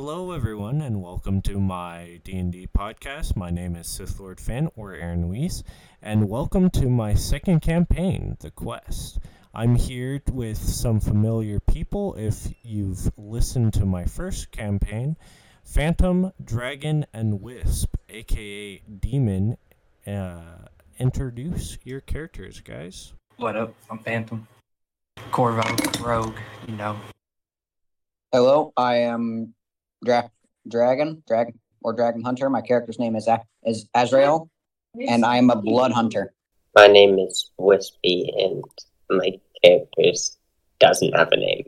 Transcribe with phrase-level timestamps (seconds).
[0.00, 3.34] Hello, everyone, and welcome to my D&D podcast.
[3.34, 5.64] My name is Sith Lord Finn, or Aaron Weiss,
[6.00, 9.18] and welcome to my second campaign, The Quest.
[9.52, 15.16] I'm here with some familiar people if you've listened to my first campaign,
[15.64, 19.56] Phantom, Dragon, and Wisp, aka Demon.
[20.06, 20.68] Uh,
[21.00, 23.14] introduce your characters, guys.
[23.36, 23.74] What up?
[23.90, 24.46] I'm Phantom.
[25.32, 25.62] Corvo,
[26.00, 26.36] Rogue,
[26.68, 26.96] you know.
[28.30, 29.54] Hello, I am
[30.04, 30.30] Dra-
[30.68, 32.48] Dragon, Dragon or Dragon Hunter.
[32.50, 34.50] My character's name is A- is Azrael,
[35.08, 36.34] and I am a Blood Hunter.
[36.74, 38.62] My name is Wispy, and
[39.10, 40.12] my character
[40.78, 41.64] doesn't have a name.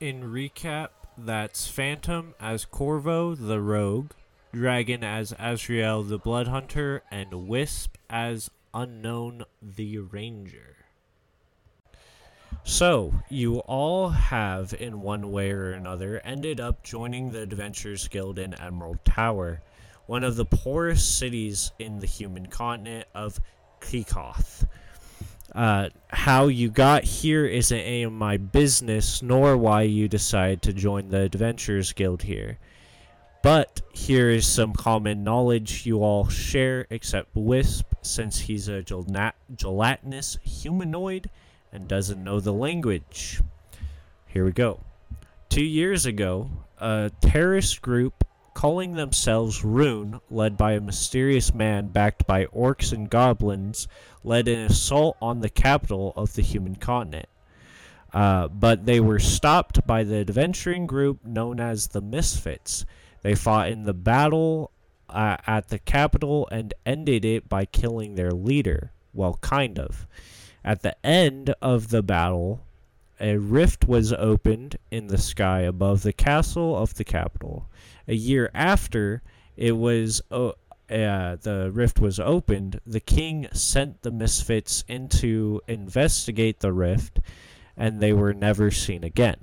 [0.00, 4.12] In recap, that's Phantom as Corvo the Rogue,
[4.52, 10.77] Dragon as Azrael the Blood Hunter, and Wisp as Unknown the Ranger.
[12.70, 18.38] So, you all have, in one way or another, ended up joining the Adventurers Guild
[18.38, 19.62] in Emerald Tower,
[20.04, 23.40] one of the poorest cities in the human continent of
[23.80, 24.68] Klikoth.
[25.54, 30.74] Uh, how you got here isn't any of my business, nor why you decided to
[30.74, 32.58] join the Adventurers Guild here.
[33.42, 40.38] But here is some common knowledge you all share, except Wisp, since he's a gelatinous
[40.42, 41.30] humanoid
[41.72, 43.40] and doesn't know the language.
[44.26, 44.80] Here we go.
[45.48, 48.24] Two years ago, a terrorist group
[48.54, 53.86] calling themselves Rune, led by a mysterious man backed by orcs and goblins,
[54.24, 57.28] led an assault on the capital of the human continent.
[58.12, 62.84] Uh, but they were stopped by the adventuring group known as the Misfits.
[63.22, 64.72] They fought in the battle
[65.08, 68.92] uh, at the capital and ended it by killing their leader.
[69.12, 70.06] Well, kind of.
[70.64, 72.60] At the end of the battle,
[73.20, 77.68] a rift was opened in the sky above the castle of the capital.
[78.06, 79.22] A year after
[79.56, 80.52] it was uh,
[80.90, 87.18] uh, the rift was opened, the king sent the misfits in to investigate the rift,
[87.76, 89.36] and they were never seen again.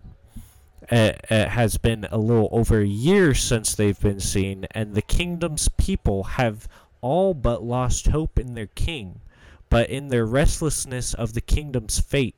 [0.90, 5.02] It, it has been a little over a year since they've been seen, and the
[5.02, 6.68] kingdom's people have
[7.02, 9.22] all but lost hope in their king.
[9.70, 12.36] But in their restlessness of the kingdom's fate,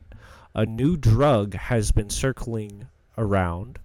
[0.56, 3.80] a new drug has been circling around,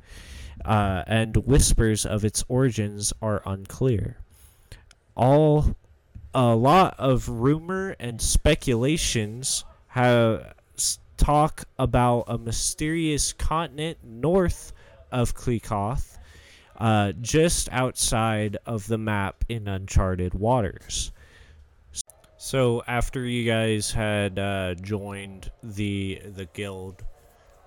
[0.64, 4.18] uh, and whispers of its origins are unclear.
[5.14, 5.76] All
[6.34, 10.54] a lot of rumor and speculations have
[11.18, 14.72] talk about a mysterious continent north
[15.12, 16.18] of Klikoth,
[16.78, 21.12] uh, just outside of the map in uncharted waters.
[22.44, 27.04] So after you guys had uh, joined the the guild,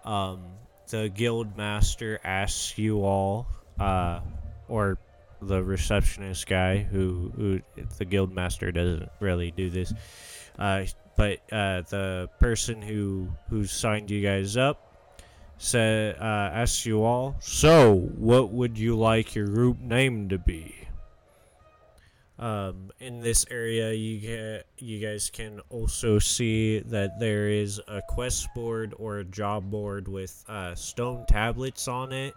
[0.03, 0.43] um,
[0.89, 3.47] the guild master asks you all,
[3.79, 4.19] uh,
[4.67, 4.97] or
[5.41, 7.61] the receptionist guy who, who
[7.97, 9.93] the guild master doesn't really do this,
[10.59, 10.83] uh,
[11.15, 15.15] but uh, the person who who signed you guys up
[15.57, 17.37] said uh, asks you all.
[17.39, 20.84] So, what would you like your group name to be?
[22.37, 28.01] Um, in this area, you get you guys can also see that there is a
[28.09, 32.33] quest board or a job board with uh, stone tablets on it,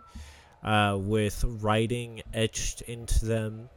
[0.62, 3.68] uh, with writing etched into them.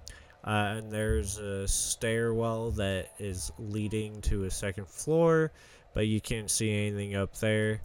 [0.43, 5.51] Uh, and there's a stairwell that is leading to a second floor,
[5.93, 7.81] but you can't see anything up there.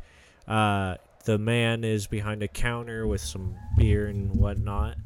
[0.48, 4.96] Uh, the man is behind a counter with some beer and whatnot,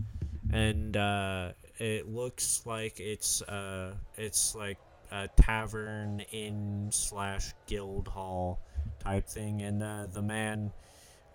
[0.52, 4.78] and uh, it looks like it's uh it's like
[5.10, 8.60] a tavern inn slash guild hall
[9.00, 10.72] type thing and uh, the man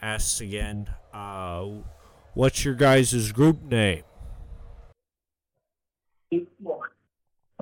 [0.02, 1.66] asks again uh
[2.34, 4.04] what's your guys' group name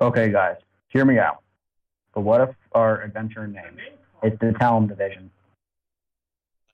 [0.02, 0.58] Okay, guys,
[0.90, 1.44] hear me out.
[2.14, 3.78] But what if our adventure name
[4.24, 5.30] is the Talon Division?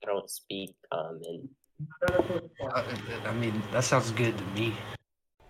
[0.04, 1.50] I don't speak common.
[2.12, 2.84] Uh,
[3.26, 4.74] I mean, that sounds good to me.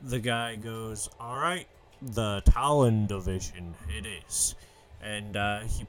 [0.02, 1.68] The guy goes, "All right,
[2.02, 4.56] the Talon division, it is,"
[5.02, 5.86] and uh, he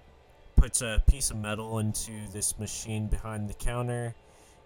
[0.56, 4.14] puts a piece of metal into this machine behind the counter,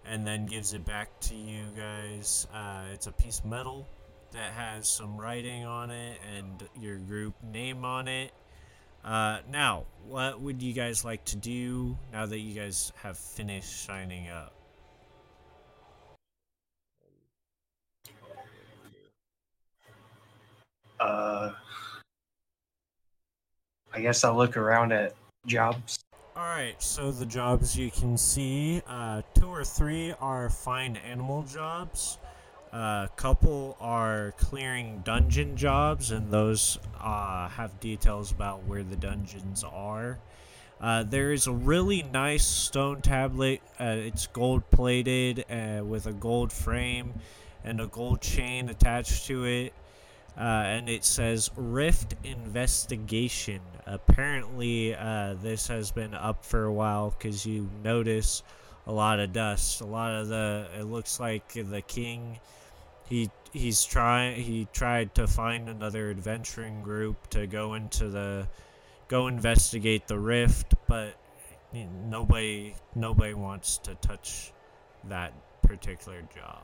[0.05, 2.47] and then gives it back to you guys.
[2.53, 3.87] Uh, it's a piece of metal
[4.31, 8.31] that has some writing on it and your group name on it.
[9.03, 13.85] Uh, now, what would you guys like to do now that you guys have finished
[13.85, 14.51] signing up?
[23.95, 25.15] I guess I'll look around at
[25.45, 25.99] jobs.
[26.35, 32.17] Alright, so the jobs you can see, uh, two or three are find animal jobs.
[32.73, 39.63] A couple are clearing dungeon jobs, and those uh, have details about where the dungeons
[39.63, 40.19] are.
[40.81, 43.61] Uh, there is a really nice stone tablet.
[43.79, 47.13] Uh, it's gold plated uh, with a gold frame
[47.63, 49.73] and a gold chain attached to it.
[50.37, 53.61] Uh, and it says Rift Investigation.
[53.85, 58.43] Apparently, uh, this has been up for a while because you notice
[58.87, 59.81] a lot of dust.
[59.81, 60.67] A lot of the.
[60.77, 62.39] It looks like the king.
[63.07, 64.41] He he's trying.
[64.41, 68.47] He tried to find another adventuring group to go into the
[69.07, 71.15] go investigate the rift, but
[71.73, 74.51] nobody nobody wants to touch
[75.05, 76.63] that particular job.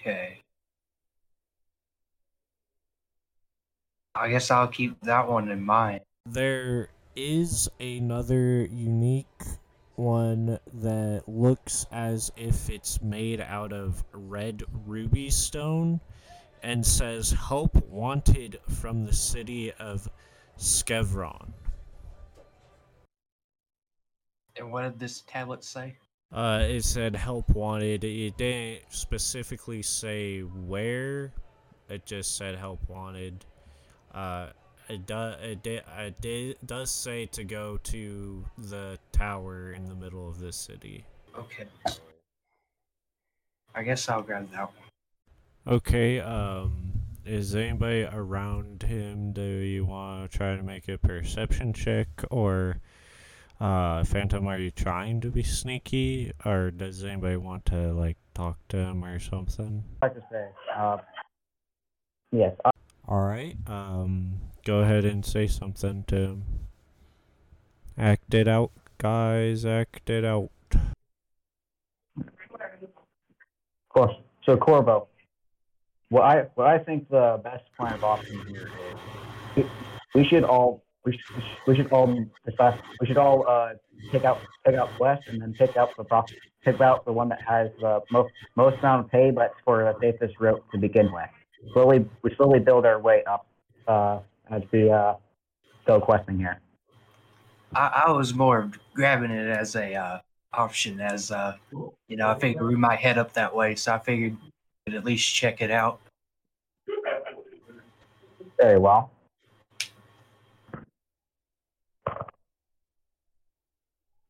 [0.00, 0.40] Okay.
[4.20, 6.02] I guess I'll keep that one in mind.
[6.26, 9.26] There is another unique
[9.96, 16.00] one that looks as if it's made out of red ruby stone
[16.62, 20.06] and says help wanted from the city of
[20.58, 21.54] Skevron.
[24.56, 25.96] And what did this tablet say?
[26.30, 28.04] Uh, it said help wanted.
[28.04, 31.32] It didn't specifically say where.
[31.88, 33.46] It just said help wanted.
[34.14, 34.48] Uh,
[34.88, 35.36] it does.
[35.42, 40.40] It, di- it di- does say to go to the tower in the middle of
[40.40, 41.04] this city.
[41.38, 41.66] Okay.
[43.74, 45.76] I guess I'll grab that one.
[45.76, 46.18] Okay.
[46.18, 46.92] Um,
[47.24, 49.32] is anybody around him?
[49.32, 52.80] Do you want to try to make a perception check, or
[53.60, 54.48] uh, Phantom?
[54.48, 59.04] Are you trying to be sneaky, or does anybody want to like talk to him
[59.04, 59.84] or something?
[60.02, 60.96] I'd like to say, uh,
[62.32, 62.70] yes, uh,
[63.10, 63.56] All right.
[63.66, 66.38] Um, go ahead and say something to.
[67.98, 69.66] Act it out, guys.
[69.66, 70.50] Act it out.
[72.16, 72.24] of
[73.88, 74.14] course.
[74.46, 75.08] So Corvo,
[76.10, 78.70] what I what I think the best plan of options here
[79.56, 79.64] is
[80.14, 82.14] we, should all we should, we should all
[82.46, 83.70] decide we should all uh
[84.12, 86.04] pick out pick out west and then pick out the
[86.64, 89.98] pick out the one that has the most most amount of pay but for the
[90.00, 91.28] safest route to begin with.
[91.72, 93.46] Slowly we slowly build our way up
[93.86, 94.20] uh
[94.50, 95.14] as we uh
[95.86, 96.60] go questing here.
[97.74, 100.18] I, I was more grabbing it as a uh,
[100.52, 101.56] option, as uh,
[102.08, 104.36] you know, I figured we might head up that way, so I figured
[104.86, 106.00] we'd at least check it out.
[108.60, 109.10] Very well.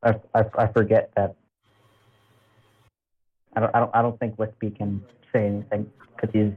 [0.02, 1.34] I, I, I forget that.
[3.54, 6.52] I don't, I don't I don't think Wispy can say anything because he's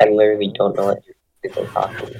[0.00, 1.02] I literally don't know what
[1.42, 2.10] you're talking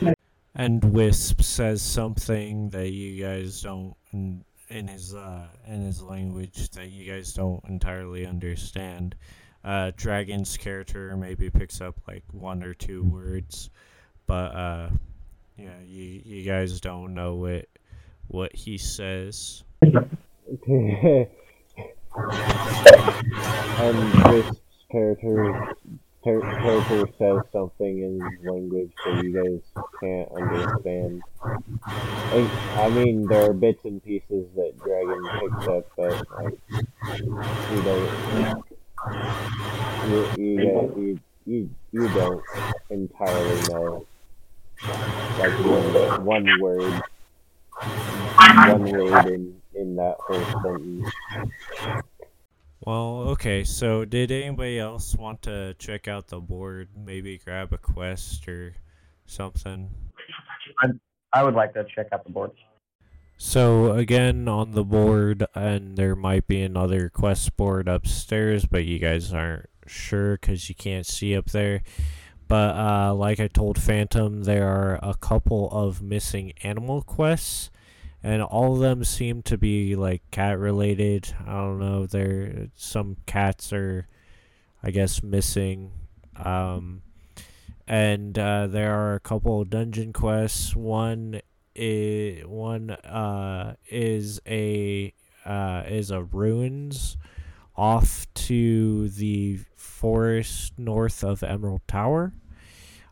[0.00, 0.14] about.
[0.54, 6.70] And Wisp says something that you guys don't in, in his uh in his language
[6.70, 9.14] that you guys don't entirely understand.
[9.62, 13.68] Uh, Dragon's character maybe picks up like one or two words,
[14.26, 14.90] but uh,
[15.58, 17.66] yeah, you you guys don't know what
[18.28, 19.62] what he says.
[19.82, 21.26] and
[24.24, 24.56] this
[24.90, 25.74] character
[26.24, 31.22] char- character says something in language that you guys can't understand.
[32.16, 36.58] And, I mean, there are bits and pieces that Dragon picks up, but like,
[37.70, 38.64] you don't.
[40.02, 42.44] You you, you you you don't
[42.90, 44.06] entirely know.
[45.38, 47.02] Like one, one word,
[48.44, 51.10] one word in in that whole sentence.
[52.80, 53.64] Well, okay.
[53.64, 56.88] So, did anybody else want to check out the board?
[56.96, 58.74] Maybe grab a quest or
[59.26, 59.90] something.
[61.32, 62.50] I would like to check out the board.
[63.42, 68.98] So again on the board, and there might be another quest board upstairs, but you
[68.98, 71.82] guys aren't sure because you can't see up there.
[72.48, 77.70] But uh, like I told Phantom, there are a couple of missing animal quests,
[78.22, 81.34] and all of them seem to be like cat related.
[81.46, 82.06] I don't know.
[82.06, 84.06] There, some cats are,
[84.82, 85.92] I guess, missing.
[86.36, 87.02] Um,
[87.86, 90.76] and uh, there are a couple dungeon quests.
[90.76, 91.40] One
[91.74, 95.14] is one uh is a
[95.46, 97.16] uh is a ruins
[97.76, 102.32] off to the forest north of Emerald Tower.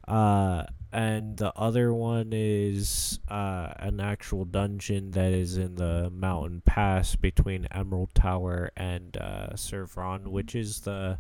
[0.09, 6.63] Uh and the other one is uh an actual dungeon that is in the mountain
[6.65, 11.19] pass between Emerald Tower and uh Servron, which is the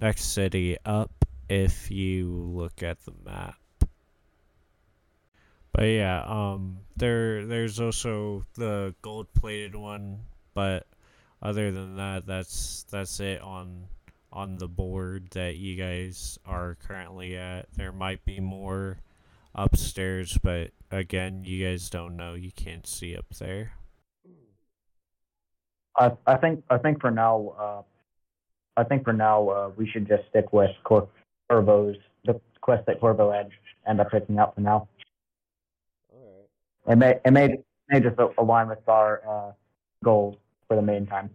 [0.00, 3.56] next city up if you look at the map.
[5.72, 10.20] But yeah, um, there there's also the gold plated one,
[10.54, 10.86] but
[11.42, 13.84] other than that, that's that's it on
[14.32, 17.66] on the board that you guys are currently at.
[17.74, 18.98] There might be more
[19.54, 22.34] upstairs, but again, you guys don't know.
[22.34, 23.72] You can't see up there.
[25.98, 27.82] I I think I think for now, uh,
[28.80, 31.08] I think for now uh, we should just stick with Cor-
[31.48, 33.50] Corvo's the quest that Corvo had
[33.86, 34.88] end up picking up for now.
[36.12, 36.48] Alright.
[36.88, 37.58] It may it may
[37.88, 39.52] may just align with our uh,
[40.04, 40.36] goals
[40.68, 41.30] for the meantime.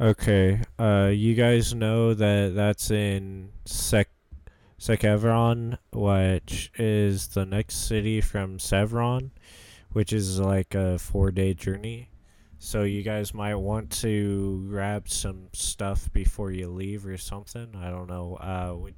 [0.00, 0.10] Okay.
[0.10, 0.62] Okay.
[0.78, 4.08] Uh, you guys know that that's in Sec
[4.78, 9.30] Sekevron, which is the next city from Sevron,
[9.92, 12.08] which is like a four-day journey.
[12.58, 17.74] So you guys might want to grab some stuff before you leave or something.
[17.76, 18.36] I don't know.
[18.36, 18.92] Uh, what,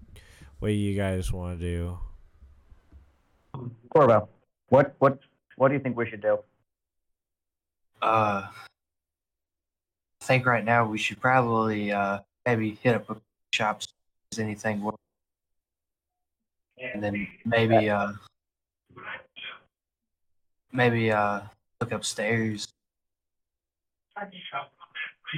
[0.61, 1.99] what do you guys want to do?
[3.91, 4.29] Corvo,
[4.69, 5.19] what what
[5.57, 6.39] what do you think we should do?
[8.01, 8.47] Uh,
[10.23, 13.17] I think right now we should probably uh maybe hit up a
[13.53, 13.89] shop, see
[14.31, 14.95] if anything, wor-
[16.79, 18.13] and then maybe uh
[20.71, 21.41] maybe uh
[21.81, 22.69] look upstairs.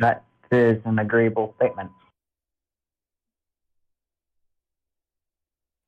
[0.01, 1.91] That is an agreeable statement.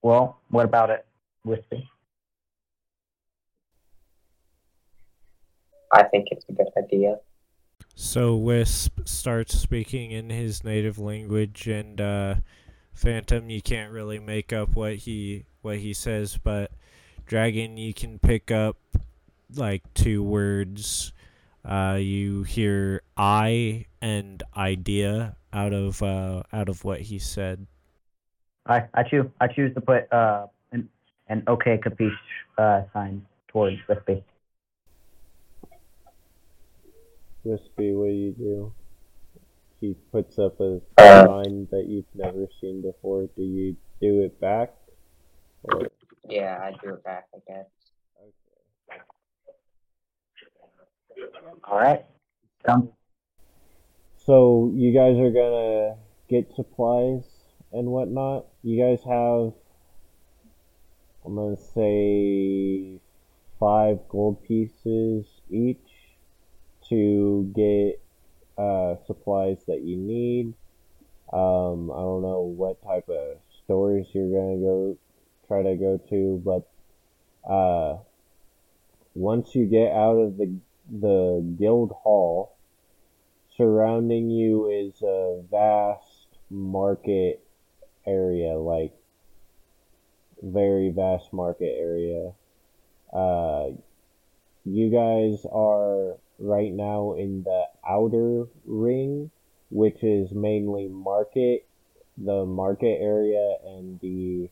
[0.00, 1.04] Well, what about it,
[1.44, 1.86] Wispy?
[5.92, 7.18] I think it's a good idea.
[7.98, 12.34] So Wisp starts speaking in his native language, and uh,
[12.92, 16.72] Phantom, you can't really make up what he what he says, but
[17.24, 18.76] Dragon, you can pick up
[19.54, 21.14] like two words.
[21.64, 27.66] Uh, you hear "I" and "idea" out of uh, out of what he said.
[28.66, 30.90] I I choose I choose to put uh an
[31.28, 32.12] an okay capiche
[32.58, 34.22] uh sign towards Wispy.
[37.50, 38.72] Wispy, what do you do?
[39.80, 41.26] He puts up a Uh.
[41.26, 43.26] sign that you've never seen before.
[43.36, 44.74] Do you do it back?
[45.64, 45.88] Or,
[46.28, 47.66] Yeah, I do it back, I guess.
[48.20, 49.00] okay.
[51.64, 52.04] All right.
[54.16, 55.96] So you guys are gonna
[56.28, 57.22] get supplies
[57.72, 58.46] and whatnot.
[58.64, 59.52] You guys have,
[61.24, 63.00] I'm gonna say,
[63.60, 65.85] five gold pieces each
[66.88, 68.00] to get
[68.58, 70.54] uh, supplies that you need.
[71.32, 74.96] Um, I don't know what type of stores you're gonna go
[75.48, 77.98] try to go to, but uh,
[79.14, 80.56] once you get out of the
[80.88, 82.56] the guild hall,
[83.56, 87.42] surrounding you is a vast market
[88.06, 88.92] area, like
[90.42, 92.32] very vast market area.
[93.12, 93.70] Uh,
[94.64, 99.30] you guys are right now in the outer ring,
[99.70, 101.66] which is mainly market,
[102.16, 104.48] the market area and the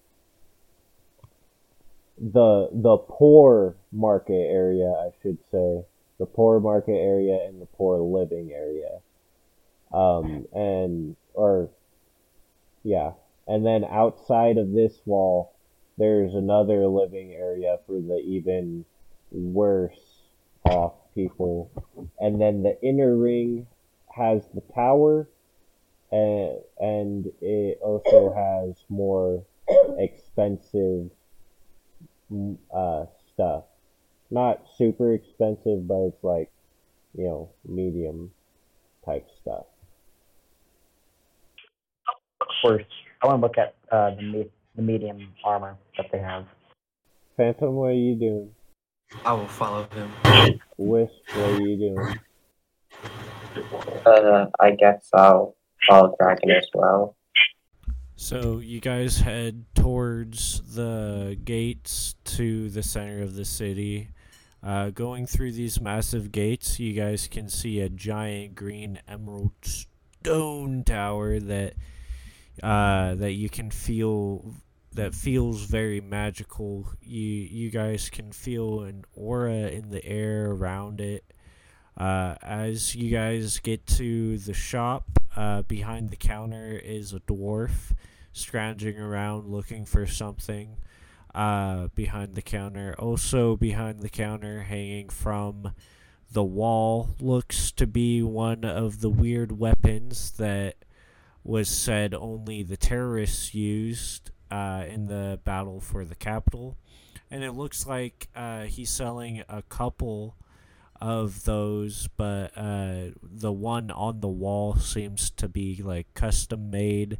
[2.17, 5.85] the the poor market area, I should say
[6.19, 9.01] the poor market area and the poor living area.
[9.93, 11.71] Um, and, or,
[12.83, 13.13] yeah.
[13.47, 15.53] And then outside of this wall,
[15.99, 18.85] there's another living area for the even
[19.31, 20.23] worse
[20.65, 21.71] off people.
[22.19, 23.67] And then the inner ring
[24.15, 25.29] has the tower,
[26.11, 29.45] and, and it also has more
[29.99, 31.11] expensive
[32.75, 33.65] uh, stuff
[34.35, 36.51] not super expensive, but it's like,
[37.17, 38.33] you know, medium
[39.07, 39.67] type stuff.
[42.41, 42.83] of course.
[43.23, 46.47] I want to look at uh the me- the medium armor that they have.
[47.37, 48.51] Phantom, what are you doing?
[49.25, 50.61] I will follow him.
[50.77, 52.19] Wisp, what are you doing?
[54.05, 55.57] Uh, I guess I'll
[55.89, 57.17] follow Dragon as well.
[58.17, 64.09] So you guys head towards the gates to the center of the city.
[64.63, 70.85] Uh, going through these massive gates, you guys can see a giant green emerald stone
[70.85, 71.75] tower that
[72.63, 74.55] uh, that you can feel
[74.95, 76.89] that feels very magical.
[77.03, 81.25] You you guys can feel an aura in the air around it.
[81.97, 85.05] Uh, as you guys get to the shop,
[85.37, 87.93] uh, behind the counter is a dwarf
[88.33, 90.77] scrounging around looking for something
[91.35, 92.95] uh, behind the counter.
[92.99, 95.73] Also, behind the counter, hanging from
[96.33, 100.77] the wall, looks to be one of the weird weapons that
[101.45, 106.77] was said only the terrorists used uh, in the battle for the capital.
[107.29, 110.37] And it looks like uh, he's selling a couple
[111.01, 117.19] of those, but uh, the one on the wall seems to be like custom made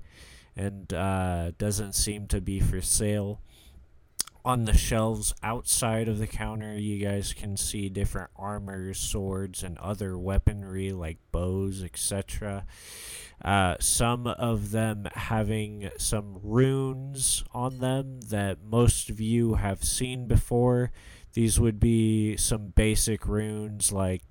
[0.55, 3.41] and uh, doesn't seem to be for sale.
[4.45, 9.77] On the shelves outside of the counter, you guys can see different armors, swords, and
[9.79, 12.65] other weaponry like bows, etc.
[13.43, 20.27] Uh, some of them having some runes on them that most of you have seen
[20.27, 20.91] before.
[21.35, 24.23] These would be some basic runes like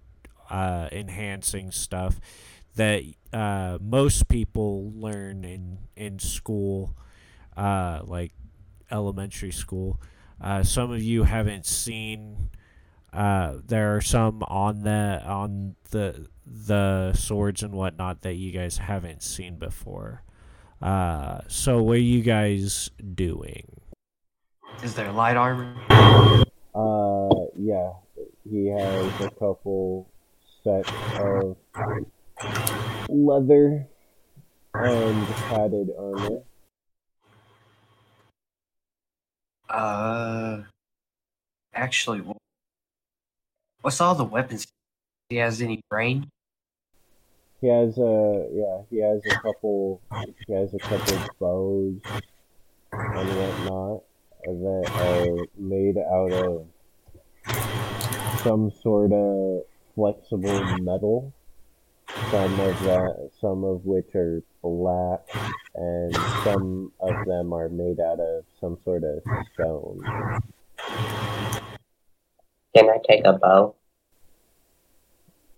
[0.49, 2.19] uh, enhancing stuff
[2.75, 6.95] that uh, most people learn in in school,
[7.55, 8.31] uh, like
[8.89, 9.99] elementary school.
[10.41, 12.49] Uh, some of you haven't seen.
[13.13, 19.23] There are some on the on the the swords and whatnot that you guys haven't
[19.23, 20.23] seen before.
[20.81, 23.81] Uh, so what are you guys doing?
[24.83, 25.75] Is there light armor?
[26.75, 27.93] Uh, yeah,
[28.49, 30.09] he has a couple
[30.63, 31.55] sets of
[33.07, 33.87] leather
[34.73, 36.41] and padded armor.
[39.69, 40.63] Uh,
[41.73, 42.21] actually,
[43.81, 44.67] what's all the weapons?
[45.29, 46.29] He has any brain?
[47.63, 50.01] He has a yeah, he has a couple
[50.45, 51.95] he has a couple bows
[52.91, 54.03] and whatnot
[54.43, 56.67] that are made out of
[58.41, 59.61] some sort of
[59.95, 61.33] flexible metal.
[62.31, 65.21] Some of that some of which are black
[65.73, 70.01] and some of them are made out of some sort of stone.
[72.75, 73.75] Can I take a bow?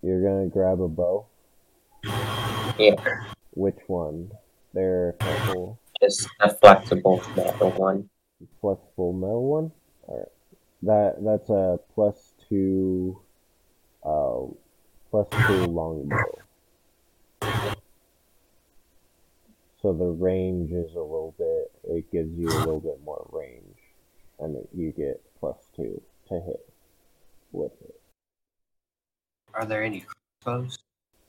[0.02, 1.26] You're gonna grab a bow?
[2.78, 2.94] Yeah,
[3.52, 4.30] Which one?
[4.74, 8.08] There are a couple just a flexible metal one.
[8.60, 9.72] flexible metal one.
[10.08, 10.28] Alright.
[10.82, 13.18] That that's a plus two
[14.04, 14.42] uh
[15.10, 16.38] plus two longbow.
[19.80, 23.78] So the range is a little bit it gives you a little bit more range.
[24.38, 26.68] And it- you get plus two to hit
[27.52, 28.00] with it.
[29.54, 30.04] Are there any
[30.44, 30.78] crossbows?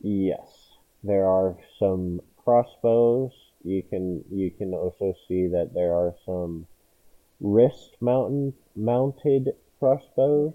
[0.01, 0.66] Yes.
[1.07, 3.31] There are some crossbows.
[3.63, 6.67] You can you can also see that there are some
[7.39, 10.53] wrist mountain mounted crossbows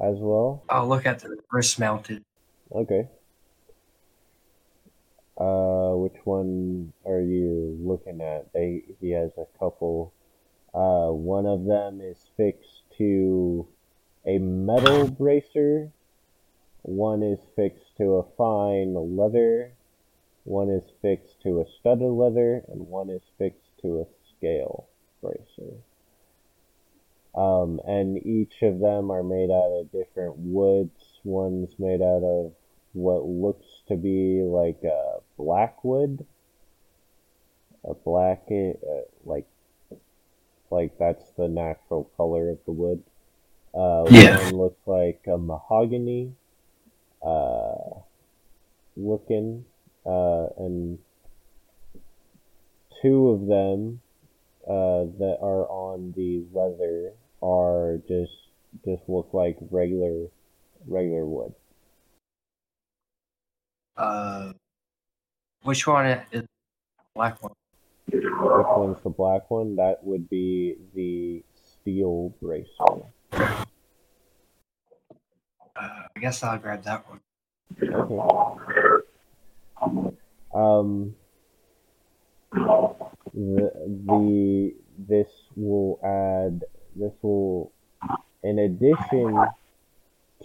[0.00, 0.64] as well.
[0.70, 2.24] I'll look at the wrist mounted.
[2.72, 3.06] Okay.
[5.36, 8.50] Uh, which one are you looking at?
[8.54, 10.14] They he has a couple.
[10.72, 13.68] Uh, one of them is fixed to
[14.24, 15.90] a metal bracer.
[16.80, 19.72] One is fixed to a fine leather.
[20.44, 24.06] One is fixed to a studded leather, and one is fixed to a
[24.36, 24.86] scale
[25.20, 25.74] bracer.
[27.34, 31.20] Um, and each of them are made out of different woods.
[31.24, 32.52] One's made out of
[32.92, 36.24] what looks to be like a black wood,
[37.84, 38.72] a black, uh,
[39.24, 39.46] like,
[40.70, 43.02] like that's the natural color of the wood.
[43.74, 44.42] Uh, Yeah.
[44.44, 46.32] One looks like a mahogany,
[47.26, 48.00] uh,
[48.96, 49.64] looking,
[50.04, 50.98] uh, and
[53.02, 54.00] two of them,
[54.66, 57.12] uh, that are on the leather
[57.42, 58.32] are just,
[58.84, 60.26] just look like regular,
[60.86, 61.52] regular wood.
[63.96, 64.52] Uh,
[65.62, 66.46] which one is the
[67.14, 67.52] black one?
[68.10, 69.76] Which one's the black one?
[69.76, 73.65] That would be the steel bracer.
[76.16, 77.20] I guess I'll grab that one.
[80.54, 81.14] Um,
[83.34, 83.70] the,
[84.06, 84.74] the
[85.06, 87.70] this will add this will
[88.42, 89.38] in addition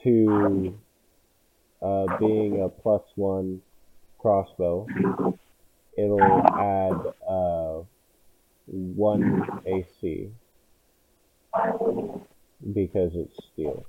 [0.04, 0.78] to
[1.82, 3.62] uh, being a plus one
[4.20, 4.88] crossbow,
[5.98, 7.84] it'll add uh,
[8.68, 10.32] one AC
[12.74, 13.86] because it's steel.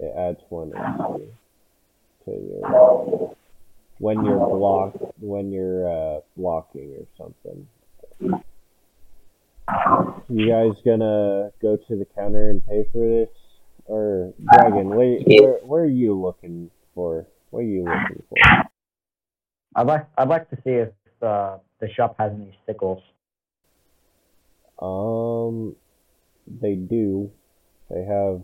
[0.00, 1.24] It adds one AC
[2.24, 3.36] to your
[3.98, 7.66] when you're block when you're uh, blocking or something.
[10.28, 13.28] You guys gonna go to the counter and pay for this,
[13.84, 14.88] or Dragon?
[14.88, 17.26] Wait, where, where are you looking for?
[17.50, 18.36] What are you looking for?
[19.76, 20.88] I'd like I'd like to see if
[21.22, 23.02] uh, the shop has any sickles.
[24.80, 25.76] Um,
[26.46, 27.30] they do.
[27.90, 28.42] They have.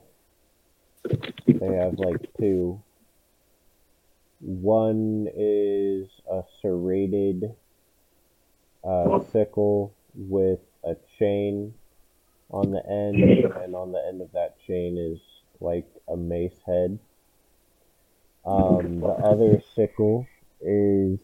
[1.46, 2.82] They have like two.
[4.40, 7.54] One is a serrated
[8.84, 11.74] uh, sickle with a chain
[12.50, 13.16] on the end,
[13.62, 15.18] and on the end of that chain is
[15.60, 16.98] like a mace head.
[18.44, 20.26] Um, the other sickle
[20.60, 21.18] is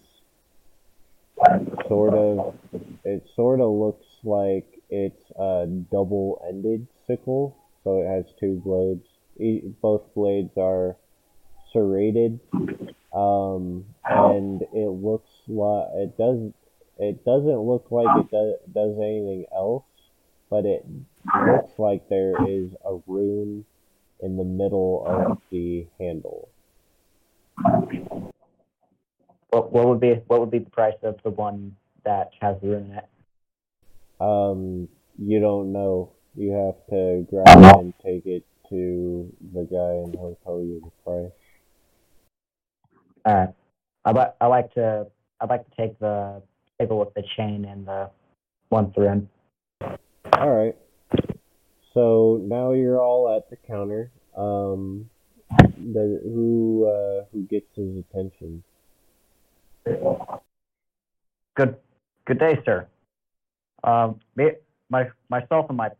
[1.86, 2.54] sort of
[3.04, 9.06] it sort of looks like it's a double-ended sickle, so it has two blades.
[9.38, 10.96] Both blades are
[11.72, 12.38] serrated,
[13.12, 16.52] um, and it looks like it does.
[16.98, 19.84] It doesn't look like it does, does anything else,
[20.50, 20.86] but it
[21.34, 23.64] looks like there is a rune
[24.20, 26.48] in the middle of the handle.
[29.50, 32.68] What, what would be what would be the price of the one that has the
[32.68, 33.08] rune in it?
[34.20, 36.12] Um, you don't know.
[36.34, 40.80] You have to grab it and take it to the guy, in the hotel you
[40.82, 41.30] the price.
[43.26, 43.54] All right.
[44.04, 45.06] I like I like to
[45.40, 46.42] I'd like to take the
[46.80, 48.10] sickle with the chain and the
[48.70, 49.28] one with the.
[50.38, 50.76] All right.
[51.94, 54.10] So now you're all at the counter.
[54.36, 55.10] Um,
[55.50, 58.64] the, who uh, who gets his attention?
[59.84, 61.76] Good
[62.24, 62.88] good day, sir.
[63.84, 64.52] Um, me,
[64.88, 65.90] my myself and my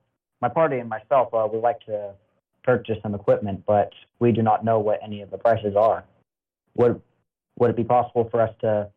[0.41, 2.15] my party and myself uh, would like to
[2.63, 6.05] purchase some equipment, but we do not know what any of the prices are.
[6.75, 7.01] Would
[7.59, 8.89] would it be possible for us to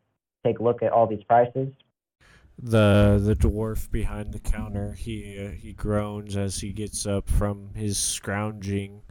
[0.45, 1.69] take a look at all these prices?
[2.61, 7.71] The the dwarf behind the counter he uh, he groans as he gets up from
[7.75, 9.01] his scrounging.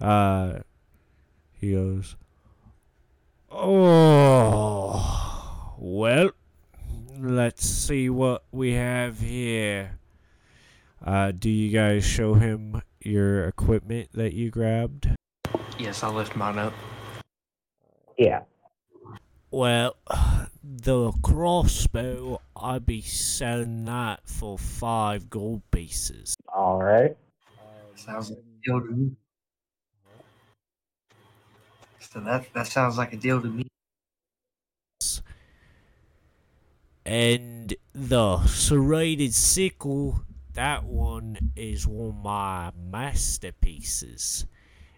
[0.00, 0.60] Uh,
[1.52, 2.16] he goes,
[3.50, 4.94] "Oh,
[5.76, 6.30] well,
[7.18, 9.98] let's see what we have here."
[11.04, 15.08] Uh, do you guys show him your equipment that you grabbed?
[15.78, 16.72] Yes, I'll lift mine up.
[18.16, 18.42] Yeah.
[19.50, 19.96] Well,
[20.64, 26.36] the crossbow, I'd be selling that for five gold pieces.
[26.48, 27.16] All right.
[27.96, 29.16] Sounds like a deal to me.
[32.00, 33.66] So that that sounds like a deal to me.
[37.04, 44.46] And the serrated sickle, that one is one of my masterpieces.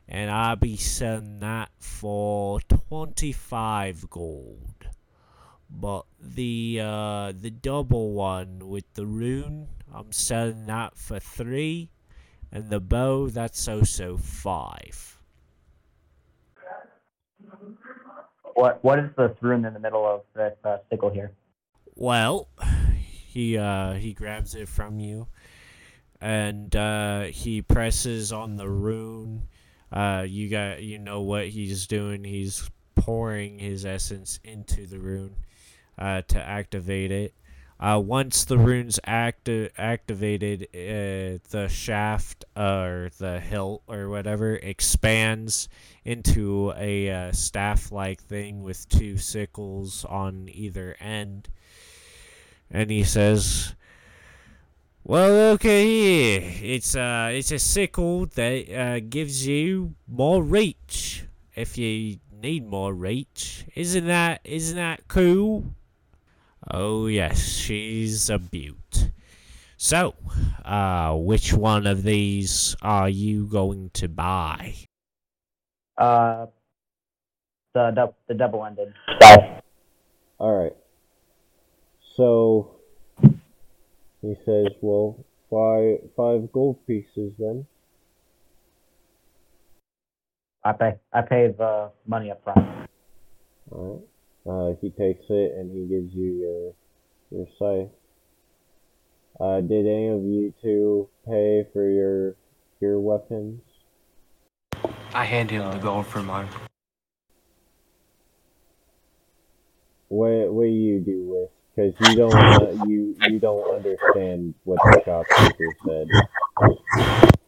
[0.07, 4.89] And I'll be selling that for 25 gold.
[5.71, 11.91] But the uh, the double one with the rune, I'm selling that for 3.
[12.53, 15.19] And the bow, that's also 5.
[18.55, 21.33] What what is the rune in the middle of this uh, sickle here?
[21.97, 22.49] Well,
[23.35, 25.27] he uh he grabs it from you
[26.25, 29.43] and uh he presses on the rune.
[29.93, 32.25] Uh you got you know what he's doing.
[32.25, 35.37] He's pouring his essence into the rune
[35.99, 37.35] uh to activate it.
[37.79, 45.69] Uh once the rune's acti- activated, uh, the shaft or the hilt or whatever expands
[46.07, 51.51] into a uh, staff-like thing with two sickles on either end
[52.71, 53.75] and he says,
[55.05, 56.75] "Well, okay, here.
[56.75, 62.95] It's uh, it's a sickle that uh, gives you more reach if you need more
[62.95, 63.67] reach.
[63.75, 65.75] Isn't that isn't that cool?"
[66.71, 69.11] Oh yes, she's a beaut.
[69.77, 70.15] So,
[70.65, 74.75] uh, which one of these are you going to buy?
[75.99, 76.47] Uh,
[77.75, 78.95] the dou- the double ended.
[80.39, 80.77] All right.
[82.17, 82.74] So
[84.25, 87.67] he says, "Well, five five gold pieces then."
[90.65, 92.89] I pay I pay the money up front.
[93.71, 94.03] All
[94.47, 94.53] right.
[94.73, 96.75] Uh, he takes it and he gives you your
[97.31, 97.93] your scythe.
[99.41, 102.37] Uh, did any of you two pay for your
[102.81, 103.61] your weapons?
[105.13, 106.49] I hand him the gold for mine.
[110.09, 111.54] What what do you do with?
[111.75, 116.09] Because you don't uh, you you don't understand what the shopkeeper said.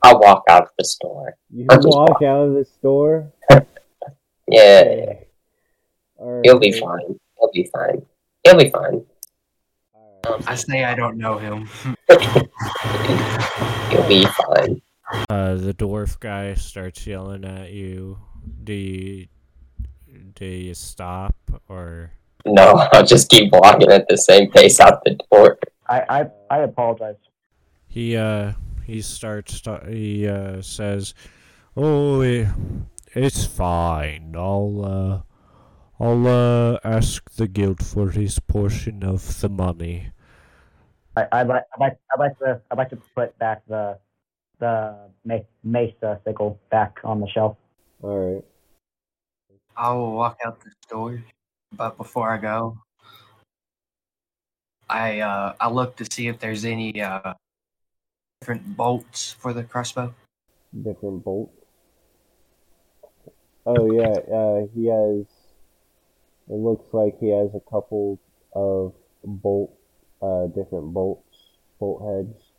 [0.02, 1.36] I'll walk out of the store.
[1.50, 3.32] You I'll walk out of the store.
[4.48, 5.14] Yeah,
[6.18, 7.18] All he'll be fine.
[7.36, 8.06] He'll be fine.
[8.44, 9.04] He'll be fine.
[9.92, 10.44] All right.
[10.46, 11.68] I say I don't know him.
[13.90, 14.80] He'll be fine.
[15.28, 18.18] Uh, the dwarf guy starts yelling at you.
[18.62, 19.26] Do you
[20.34, 21.34] do you stop
[21.68, 22.12] or?
[22.46, 25.58] No, I'll just keep walking at the same pace out the door.
[25.88, 27.16] I I, I apologize.
[27.88, 28.52] He uh
[28.84, 31.14] he starts he uh says,
[31.76, 32.22] "Oh,
[33.14, 34.34] it's fine.
[34.36, 35.20] I'll uh
[35.98, 40.12] I'll uh ask the guild for his portion of the money."
[41.16, 43.98] I I'd like I'd like I'd like to I'd like to put back the
[44.58, 44.96] the
[45.64, 47.56] mesa sickle back on the shelf.
[48.02, 48.44] All right.
[49.76, 51.22] I will walk out the door,
[51.76, 52.78] but before I go,
[54.88, 57.34] I uh I look to see if there's any uh
[58.40, 60.14] different bolts for the crossbow.
[60.82, 61.52] different bolts.
[63.66, 65.26] Oh yeah, uh, he has.
[66.48, 68.20] It looks like he has a couple
[68.54, 69.76] of bolt,
[70.22, 71.36] uh, different bolts,
[71.80, 72.52] bolt heads.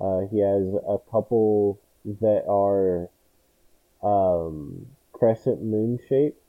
[0.00, 3.10] Uh, he has a couple that are,
[4.02, 6.40] um, crescent moon shaped.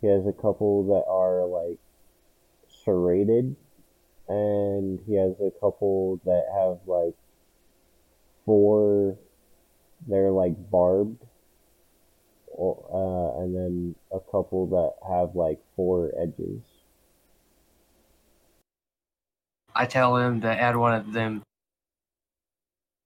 [0.00, 1.78] He has a couple that are like
[2.84, 3.56] serrated,
[4.28, 7.14] and he has a couple that have like
[8.44, 9.16] four
[10.06, 11.22] they're like barbed
[12.46, 16.62] or uh, and then a couple that have like four edges
[19.74, 21.42] I tell him to add one of them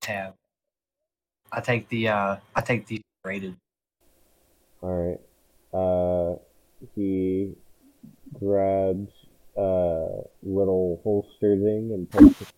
[0.00, 0.34] tab.
[1.50, 3.56] I take the uh I take the rated.
[4.82, 5.20] all right
[5.74, 6.38] uh
[6.94, 7.54] he
[8.38, 9.10] grabs
[9.56, 12.52] a little holster thing and takes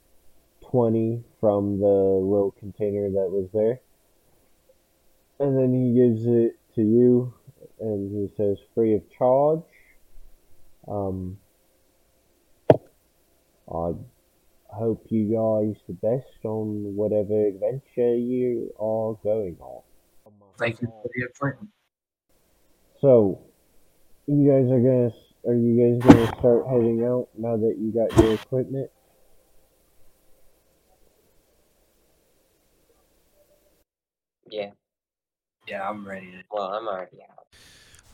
[0.70, 3.80] 20 from the little container that was there
[5.40, 7.34] and then he gives it to you
[7.80, 9.62] and he says free of charge
[10.88, 11.36] um
[13.72, 13.94] I
[14.68, 19.82] hope you guys the best on whatever adventure you are going on.
[20.58, 21.70] Thank you for the appointment.
[23.00, 23.40] So,
[24.32, 25.12] you guys are gonna,
[25.46, 28.90] are you guys gonna start heading out now that you got your equipment?
[34.50, 34.70] Yeah.
[35.66, 37.46] Yeah, I'm ready to Well, I'm already out.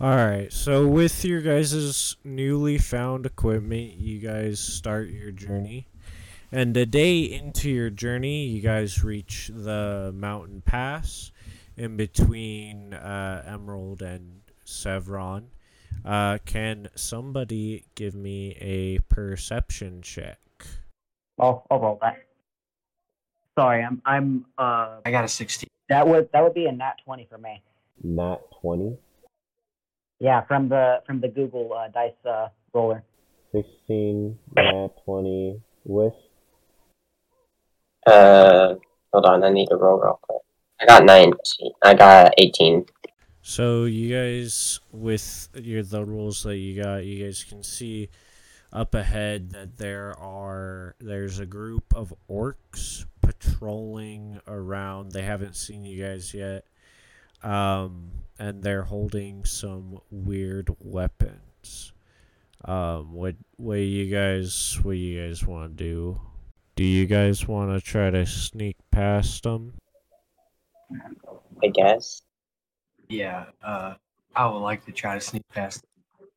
[0.01, 5.89] Alright, so with your guys' newly found equipment, you guys start your journey.
[6.53, 11.33] And a day into your journey, you guys reach the mountain pass
[11.77, 15.47] in between uh, Emerald and Sevron.
[16.05, 20.39] Uh, can somebody give me a perception check?
[21.39, 22.17] I'll, I'll roll that.
[23.59, 25.69] Sorry, I'm I'm uh I got a sixteen.
[25.89, 27.61] that would that would be a nat twenty for me.
[28.05, 28.97] Not 20,
[30.21, 33.03] Yeah, from the from the Google uh, dice uh, roller.
[33.53, 36.13] 16, not 20, with
[38.07, 38.75] Uh,
[39.13, 40.43] hold on, I need to roll real quick.
[40.81, 41.33] I got 19.
[41.83, 42.87] I got 18.
[43.49, 48.11] So you guys, with your the rules that you got, you guys can see
[48.75, 55.13] up ahead that there are there's a group of orcs patrolling around.
[55.13, 56.67] They haven't seen you guys yet,
[57.43, 61.95] um, and they're holding some weird weapons.
[62.67, 66.21] Um, what what you guys what you guys want to do?
[66.77, 69.73] Do you guys want to try to sneak past them?
[71.65, 72.21] I guess.
[73.09, 73.95] Yeah, uh
[74.37, 76.29] I would like to try to sneak past Them.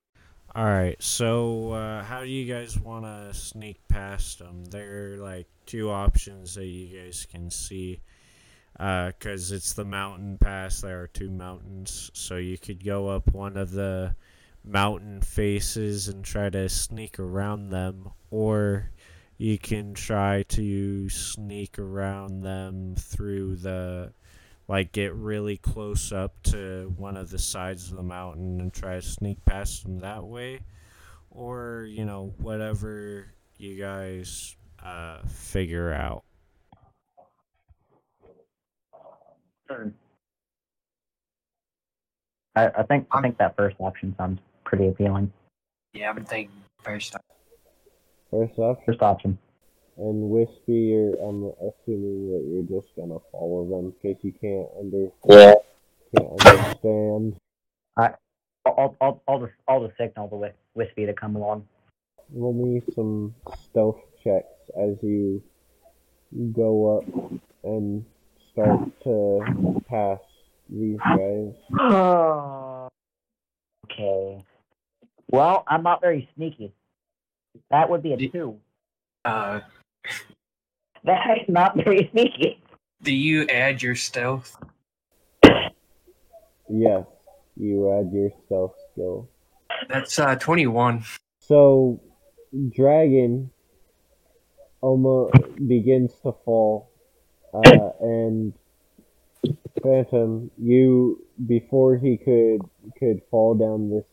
[0.54, 4.66] All right, so uh, how do you guys want to sneak past them?
[4.66, 8.02] There are like two options that you guys can see.
[8.74, 12.10] Because it's the mountain pass, there are two mountains.
[12.14, 14.16] So you could go up one of the
[14.64, 18.90] mountain faces and try to sneak around them, or
[19.38, 24.14] you can try to sneak around them through the.
[24.72, 28.96] Like, get really close up to one of the sides of the mountain and try
[28.96, 30.62] to sneak past them that way.
[31.30, 36.24] Or, you know, whatever you guys uh, figure out.
[42.56, 45.34] I, I think I think that first option sounds pretty appealing.
[45.92, 47.14] Yeah, I'm thinking first
[48.30, 49.38] First off, First option.
[49.98, 54.68] And Wispy, you're, I'm assuming that you're just gonna follow them in case you can't
[54.80, 55.54] under Yeah.
[56.16, 57.36] can't understand.
[57.98, 58.16] I'll
[58.66, 61.68] I'll I'll, I'll just I'll just signal the Whis- Wispy to come along.
[62.34, 63.34] Roll me some
[63.70, 64.46] stealth checks
[64.80, 65.42] as you
[66.54, 67.04] go up
[67.64, 68.06] and
[68.54, 70.20] start to pass
[70.70, 71.54] these guys.
[73.92, 74.44] okay.
[75.30, 76.74] Well, I'm not very sneaky.
[77.70, 78.58] That would be a two.
[79.26, 79.60] uh
[81.04, 82.62] That is not very sneaky.
[83.02, 84.56] do you add your stealth?
[86.70, 87.06] Yes,
[87.58, 89.28] you add your stealth skill.
[89.90, 91.04] That's uh twenty one.
[91.40, 92.00] So,
[92.76, 93.50] Dragon
[94.82, 95.34] almost
[95.68, 96.92] begins to fall,
[97.54, 98.54] uh, and
[99.82, 102.62] Phantom, you before he could
[103.00, 104.06] could fall down this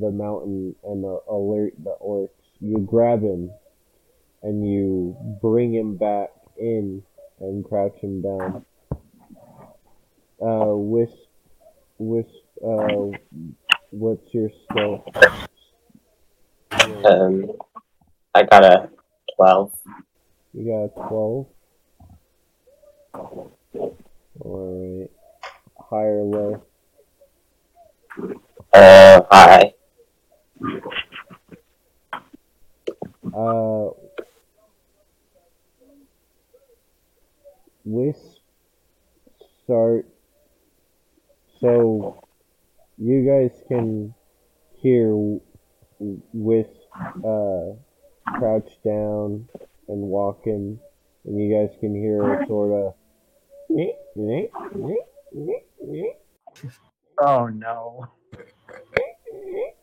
[0.00, 2.28] the mountain and uh, alert the orcs,
[2.60, 3.50] you grab him
[4.42, 7.02] and you bring him back in
[7.40, 8.64] and crouch him down.
[10.40, 11.12] Uh, Wisp,
[11.98, 12.28] Wisp,
[12.64, 13.10] uh,
[13.90, 15.04] what's your skill?
[17.04, 17.52] Um,
[18.34, 18.90] I got a
[19.36, 19.72] 12.
[20.54, 21.46] You got a 12?
[24.40, 25.10] Alright.
[25.78, 26.62] High or low?
[28.72, 29.72] Uh, hi.
[33.34, 34.05] Uh,
[37.86, 38.40] Wisp
[39.62, 40.08] start.
[41.60, 42.20] So
[42.98, 44.12] you guys can
[44.78, 45.40] hear W-
[46.32, 46.70] Wisp
[47.24, 47.76] uh,
[48.38, 49.48] crouch down
[49.88, 50.80] and walking,
[51.24, 52.94] and you guys can hear sort of.
[57.18, 58.08] Oh no.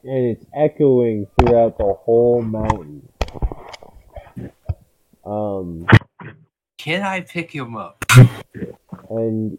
[0.03, 3.07] and it's echoing throughout the whole mountain.
[5.25, 5.87] Um,
[6.83, 8.03] Can I pick him up?
[9.09, 9.57] and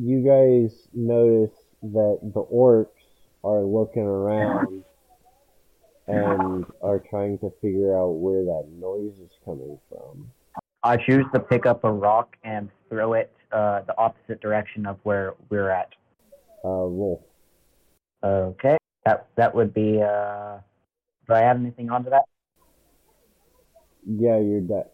[0.00, 2.86] you guys notice that the orcs
[3.42, 4.84] are looking around
[6.06, 10.30] and are trying to figure out where that noise is coming from.
[10.84, 15.00] I choose to pick up a rock and throw it uh, the opposite direction of
[15.02, 15.92] where we're at.
[16.64, 17.26] Uh, roll.
[18.22, 18.76] Okay.
[19.04, 20.58] That that would be uh
[21.26, 22.22] do I add anything onto that?
[24.06, 24.90] Yeah, your dex.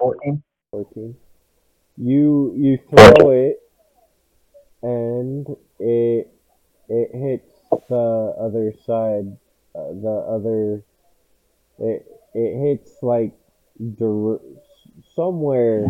[0.00, 0.42] Fourteen?
[0.76, 1.16] 14.
[1.96, 3.62] You you throw it
[4.82, 5.46] and
[5.80, 6.30] it
[6.88, 7.50] it hits
[7.88, 9.38] the other side
[9.74, 10.82] uh, the other
[11.78, 13.32] it it hits like
[13.98, 14.40] dir-
[15.14, 15.86] somewhere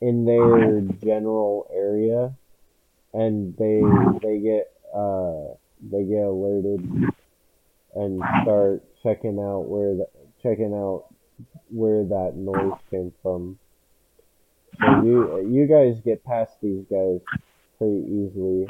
[0.00, 2.32] in their general area
[3.12, 3.82] and they
[4.22, 5.54] they get uh
[5.90, 7.12] they get alerted
[7.96, 10.06] and start checking out where the
[10.40, 11.06] checking out
[11.70, 13.58] where that noise came from.
[14.80, 17.20] So you you guys get past these guys
[17.78, 18.66] pretty easily,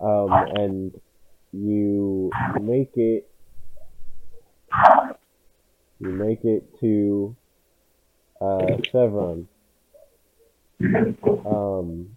[0.00, 1.00] um, and
[1.52, 3.28] you make it.
[5.98, 7.34] You make it to
[8.40, 9.46] uh, Sevron.
[10.82, 12.08] Um,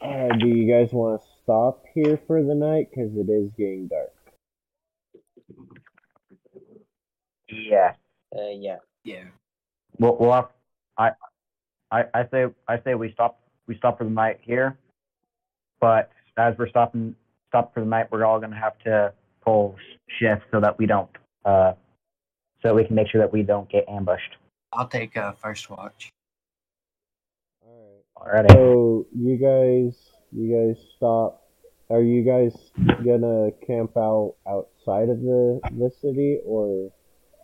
[0.00, 2.88] uh, do you guys want to stop here for the night?
[2.90, 4.12] Because it is getting dark.
[7.48, 7.92] Yeah.
[8.34, 8.78] Uh, yeah.
[9.04, 9.24] Yeah.
[10.02, 10.48] We'll, we'll have,
[10.98, 11.10] I,
[11.92, 13.38] I I say I say we stop
[13.68, 14.76] we stop for the night here,
[15.80, 17.14] but as we're stopping
[17.46, 19.12] stop for the night, we're all gonna have to
[19.44, 19.76] pull
[20.18, 21.08] shifts so that we don't
[21.44, 21.74] uh
[22.60, 24.38] so that we can make sure that we don't get ambushed.
[24.72, 26.10] I'll take uh, first watch.
[27.64, 28.46] Alright.
[28.46, 28.52] Alrighty.
[28.54, 29.94] So you guys,
[30.32, 31.44] you guys stop.
[31.90, 32.56] Are you guys
[33.04, 36.90] gonna camp out outside of the the city, or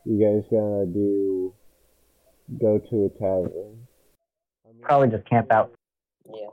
[0.04, 1.54] you guys gonna do
[2.60, 3.86] go to a tavern?
[4.82, 5.72] Probably just camp out.
[6.26, 6.48] Yeah.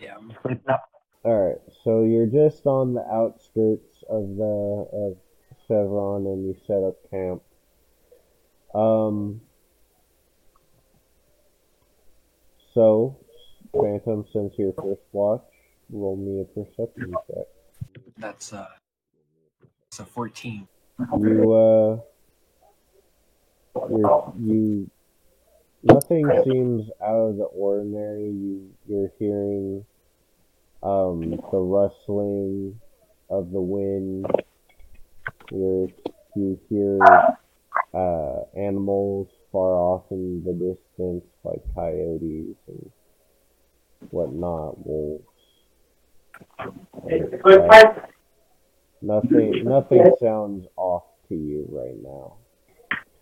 [0.00, 0.16] Yeah.
[0.42, 0.88] Sleep up.
[1.24, 1.58] All right.
[1.82, 5.16] So you're just on the outskirts of the of
[5.66, 7.42] Chevron, and you set up camp.
[8.74, 9.40] Um.
[12.74, 13.16] So,
[13.72, 15.42] Phantom, since your first watch,
[15.90, 17.46] roll me a perception check.
[18.18, 18.66] That's uh,
[19.88, 20.68] it's a 14.
[21.18, 21.98] You uh,
[23.90, 24.90] you're, you
[25.82, 28.30] nothing seems out of the ordinary.
[28.30, 29.84] You you're hearing
[30.82, 32.80] um the rustling
[33.30, 34.26] of the wind.
[35.50, 35.88] You're
[36.34, 36.98] you hear
[37.94, 42.90] uh animals far off in the distance, like coyotes and
[44.10, 45.24] whatnot, wolves.
[49.02, 52.38] Nothing, nothing sounds off to you right now.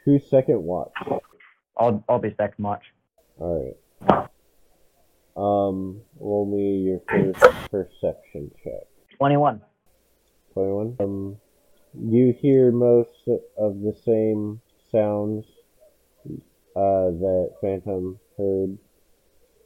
[0.05, 0.93] Who's second watch?
[1.77, 2.85] I'll I'll be second watch.
[3.39, 3.75] All
[4.09, 4.29] right.
[5.37, 8.87] Um, roll me your first perception check.
[9.19, 9.61] Twenty one.
[10.53, 10.97] Twenty-one.
[11.01, 11.37] Um,
[11.99, 14.61] you hear most of the same
[14.93, 15.47] sounds
[16.77, 18.79] uh, that Phantom heard.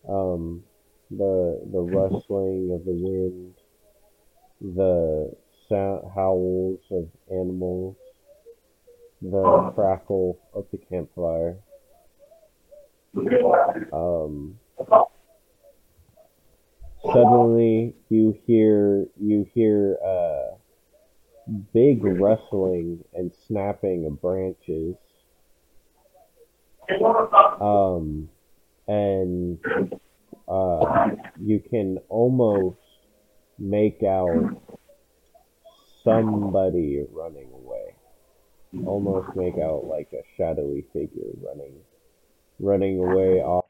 [0.09, 0.62] Um,
[1.10, 3.54] the the rustling of the wind,
[4.60, 5.35] the
[5.69, 7.96] sound howls of animals,
[9.23, 11.56] the crackle of the campfire.
[13.92, 14.58] Um,
[17.04, 20.56] suddenly you hear you hear uh,
[21.73, 24.96] big rustling and snapping of branches.
[27.60, 28.29] Um,
[28.87, 29.58] and
[30.48, 31.08] uh,
[31.40, 32.79] you can almost
[33.58, 34.62] make out
[36.04, 37.58] somebody running.
[38.85, 41.75] Almost make out like a shadowy figure running,
[42.60, 43.64] running away off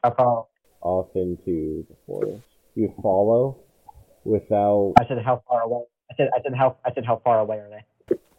[0.81, 2.43] off into the forest.
[2.75, 3.57] You follow.
[4.25, 5.83] without I said how far away.
[6.11, 7.85] I said I said how I said how far away are they?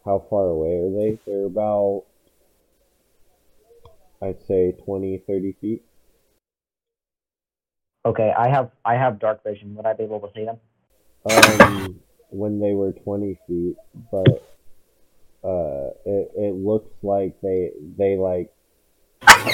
[0.05, 1.19] how far away are they?
[1.25, 2.03] They're about,
[4.21, 5.83] I'd say 20, 30 feet.
[8.05, 9.75] Okay, I have I have dark vision.
[9.75, 10.57] Would I be able to see them?
[11.29, 11.99] Um,
[12.31, 13.75] when they were 20 feet,
[14.11, 14.50] but
[15.43, 18.51] uh, it it looks like they they like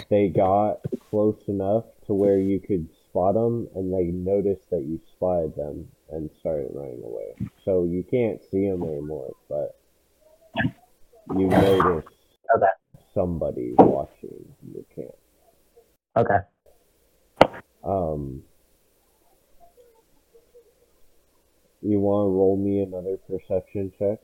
[0.09, 0.79] they got
[1.09, 5.87] close enough to where you could spot them, and they noticed that you spotted them
[6.09, 7.49] and started running away.
[7.65, 9.75] So you can't see them anymore, but
[11.35, 12.05] you notice
[12.55, 12.67] Okay.
[13.13, 15.15] somebody watching your camp.
[16.15, 16.39] Okay.
[17.83, 18.43] Um,
[21.81, 24.19] you want to roll me another perception check?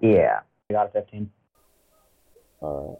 [0.00, 0.40] Yeah.
[0.70, 1.30] I got a fifteen.
[2.62, 2.98] Alright.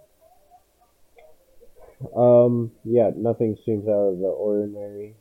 [2.15, 5.15] Um, yeah, nothing seems out of the ordinary.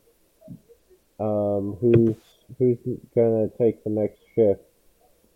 [1.19, 2.17] Um, who's
[2.59, 2.77] who's
[3.15, 4.61] gonna take the next shift?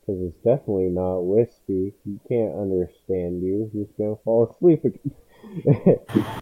[0.02, 1.94] Because it's definitely not Wispy.
[2.04, 3.70] He can't understand you.
[3.72, 6.02] He's gonna fall asleep again.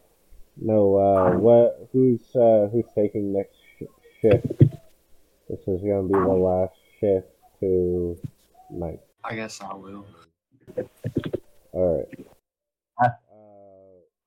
[0.57, 1.87] no, uh, what?
[1.93, 3.83] Who's uh, who's taking next sh-
[4.21, 4.59] shift?
[5.49, 7.27] This is gonna be the last shift
[7.59, 8.17] to
[8.71, 8.99] night.
[9.27, 10.05] I guess I will.
[11.73, 12.27] All right.
[13.03, 13.09] Uh,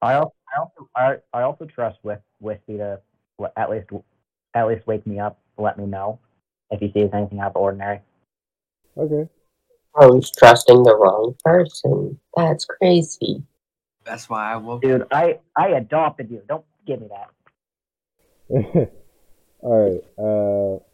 [0.03, 3.01] I also I also I, I also trust with Wispy to
[3.57, 3.87] at least
[4.55, 6.19] at least wake me up, let me know
[6.71, 8.01] if he sees anything out of the ordinary.
[8.97, 9.29] okay.
[9.97, 12.21] Rose trusting the wrong person.
[12.37, 13.43] That's crazy.
[14.05, 14.83] That's why I woke.
[14.83, 16.43] Dude, I I adopted you.
[16.47, 17.31] Don't give me that.
[19.63, 20.03] All right.
[20.19, 20.85] Uh,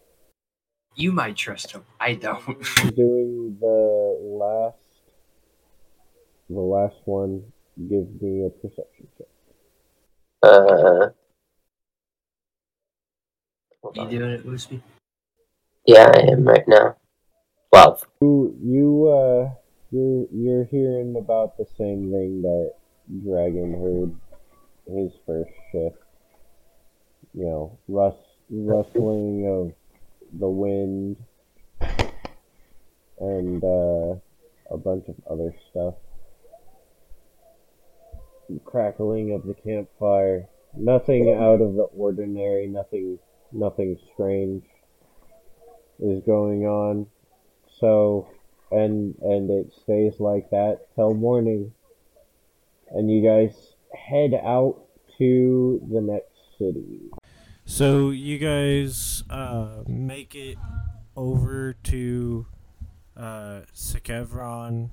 [0.98, 1.84] You might trust him.
[2.00, 2.42] I don't.
[2.96, 4.78] doing the last,
[6.48, 7.42] the last one.
[7.76, 9.26] Give me a perception check.
[10.42, 11.10] Uh,
[13.94, 14.08] you on.
[14.08, 14.82] doing it, Wispy?
[15.84, 16.96] Yeah, I am right now.
[17.70, 18.06] Twelve.
[18.22, 19.50] You, you, uh,
[19.90, 22.72] you're you're hearing about the same thing that
[23.22, 25.98] Dragon heard his first shift.
[27.34, 28.16] You know, rust,
[28.48, 29.74] rustling of
[30.32, 31.16] the wind,
[33.18, 34.16] and uh,
[34.70, 35.94] a bunch of other stuff.
[38.64, 40.46] Crackling of the campfire.
[40.76, 42.66] Nothing out of the ordinary.
[42.66, 43.18] Nothing,
[43.52, 44.64] nothing strange
[45.98, 47.06] is going on.
[47.80, 48.28] So,
[48.70, 51.72] and and it stays like that till morning.
[52.90, 54.82] And you guys head out
[55.18, 57.00] to the next city.
[57.68, 60.56] So you guys uh, make it
[61.16, 62.46] over to
[63.16, 64.90] uh, Sekevron.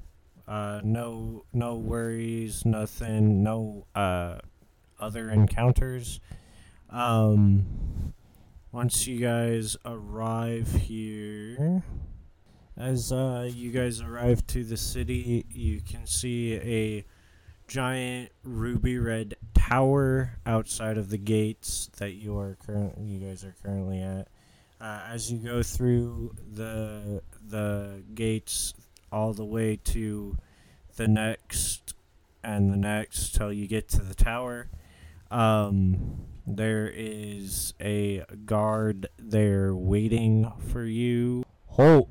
[0.48, 4.40] Uh, no, no worries, nothing, no uh,
[5.00, 6.20] other encounters.
[6.90, 8.14] Um,
[8.72, 11.84] once you guys arrive here,
[12.76, 17.06] as uh, you guys arrive to the city, you can see a
[17.68, 23.56] giant ruby red tower outside of the gates that you are current you guys are
[23.64, 24.28] currently at.
[24.82, 28.74] Uh, as you go through the the gates
[29.12, 30.38] all the way to
[30.98, 31.94] the next
[32.44, 34.68] and the next till you get to the tower,
[35.32, 41.44] um, there is a guard there waiting for you.
[41.68, 42.10] Halt!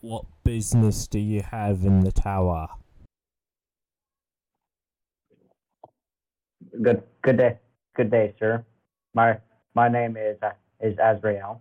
[0.00, 2.68] What business do you have in the tower?
[6.82, 7.58] Good good day.
[7.96, 8.64] Good day, sir.
[9.14, 9.38] My
[9.74, 11.60] my name is uh, is Azrael.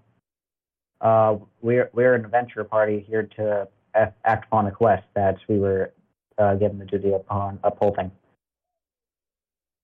[1.01, 5.59] Uh, we're we're an adventure party here to a- act upon a quest that we
[5.59, 5.93] were
[6.37, 8.11] uh, given the duty upon upholding.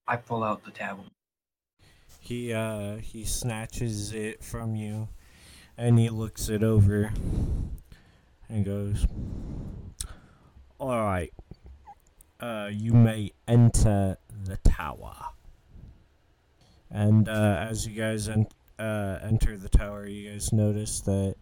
[0.07, 1.07] I pull out the tablet.
[2.19, 5.09] He uh he snatches it from you
[5.77, 7.13] and he looks it over
[8.49, 9.05] and goes
[10.79, 11.33] Alright.
[12.39, 15.15] Uh you may enter the tower.
[16.91, 21.35] And uh as you guys en- uh enter the tower you guys notice that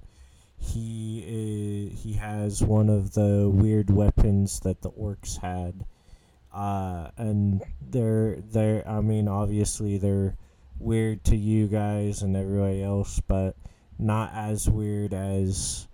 [0.58, 5.86] he is, he has one of the weird weapons that the orcs had.
[6.54, 10.38] Uh and they're they're I mean obviously they're
[10.80, 13.56] weird to you guys and everybody else, but
[13.98, 15.88] not as weird as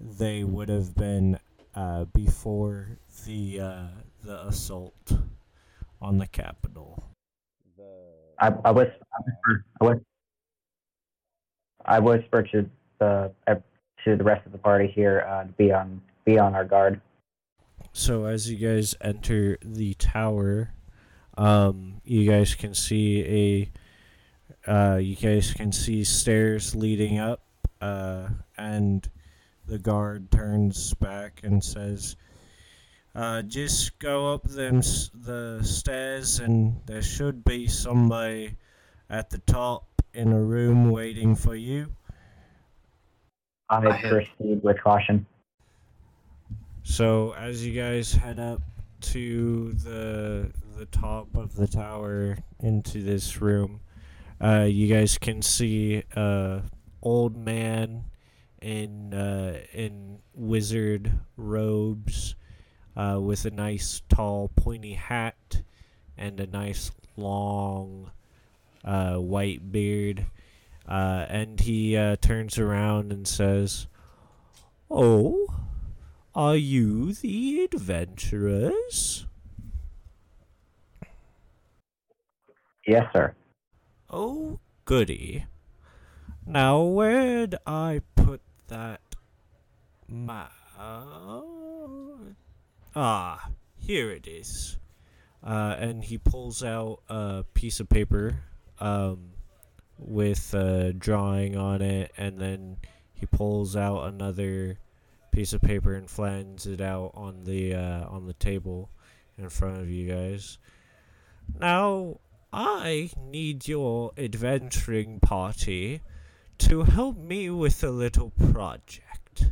[0.00, 1.38] they would have been
[1.74, 3.86] uh, before the uh,
[4.24, 5.12] the assault
[6.00, 7.04] on the Capitol.
[8.40, 10.04] I I was I whisper I whisper,
[11.84, 13.54] I whisper to the uh,
[14.04, 17.00] to the rest of the party here uh, to be on be on our guard.
[17.92, 20.70] So as you guys enter the tower,
[21.38, 23.70] um, you guys can see
[24.66, 27.42] a uh, you guys can see stairs leading up.
[27.84, 29.08] uh, and
[29.66, 32.16] the guard turns back and says,
[33.14, 38.56] uh, "Just go up them s- the stairs, and there should be somebody
[39.08, 41.94] at the top in a room waiting for you."
[43.70, 45.26] I I proceed with caution.
[46.82, 48.60] So as you guys head up
[49.12, 53.80] to the the top of the tower into this room,
[54.42, 56.62] uh, you guys can see a
[57.02, 58.04] old man
[58.60, 62.34] in uh, in wizard robes,
[62.96, 65.62] uh, with a nice tall pointy hat
[66.16, 68.10] and a nice long
[68.84, 70.26] uh, white beard,
[70.88, 73.86] uh, and he uh, turns around and says,
[74.90, 75.64] "Oh."
[76.36, 79.24] Are you the adventurers?
[82.84, 83.36] Yes, sir.
[84.10, 85.46] Oh, goody.
[86.44, 89.00] Now, where'd I put that
[90.08, 90.50] map?
[92.96, 94.78] Ah, here it is.
[95.42, 98.36] Uh, and he pulls out a piece of paper
[98.78, 99.30] um,
[99.98, 102.76] with a drawing on it, and then
[103.12, 104.78] he pulls out another
[105.32, 108.90] piece of paper and flattens it out on the uh, on the table
[109.36, 110.58] in front of you guys.
[111.58, 112.20] Now,
[112.52, 116.00] I need your adventuring party
[116.58, 119.50] to help me with a little project.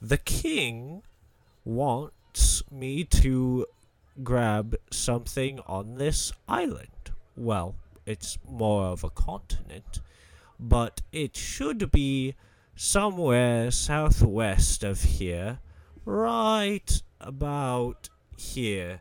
[0.00, 1.02] The king
[1.64, 2.14] wants
[2.70, 3.66] me to
[4.22, 7.10] grab something on this island.
[7.36, 7.74] Well,
[8.06, 10.00] it's more of a continent,
[10.58, 12.34] but it should be
[12.74, 15.58] somewhere southwest of here,
[16.04, 19.00] right about here,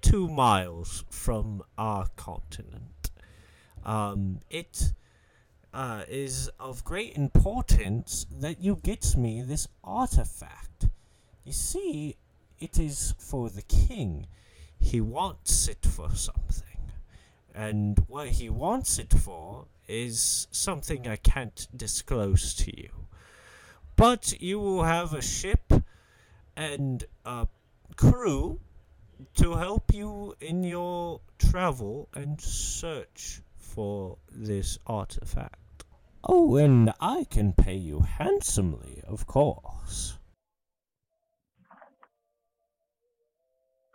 [0.00, 3.10] two miles from our continent.
[3.84, 4.92] Um, it
[5.72, 10.88] uh, is of great importance that you get me this artifact.
[11.44, 12.16] You see,
[12.60, 14.26] it is for the king.
[14.78, 16.92] He wants it for something.
[17.54, 22.90] And what he wants it for is something I can't disclose to you.
[23.96, 25.72] But you will have a ship
[26.56, 27.48] and a
[27.96, 28.60] crew
[29.34, 35.84] to help you in your travel and search for this artifact.
[36.24, 40.18] Oh, and I can pay you handsomely, of course.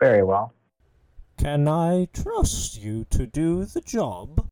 [0.00, 0.52] Very well.
[1.38, 4.48] Can I trust you to do the job?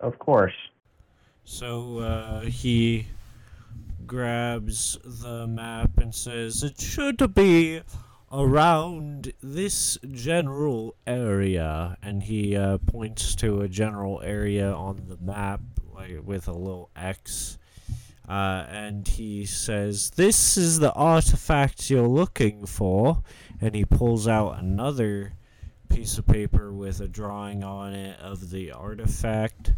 [0.00, 0.54] Of course.
[1.44, 3.06] So uh, he
[4.06, 7.82] grabs the map and says, It should be
[8.32, 11.96] around this general area.
[12.02, 15.60] And he uh, points to a general area on the map
[15.94, 17.58] like, with a little X.
[18.28, 23.22] Uh, and he says, This is the artifact you're looking for.
[23.60, 25.34] And he pulls out another
[25.88, 29.72] piece of paper with a drawing on it of the artifact.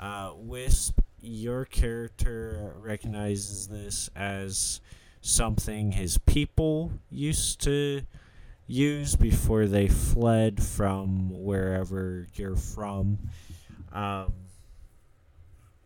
[0.00, 4.80] Uh, Wisp, your character recognizes this as
[5.20, 8.02] something his people used to
[8.66, 13.18] use before they fled from wherever you're from.
[13.92, 14.32] Um,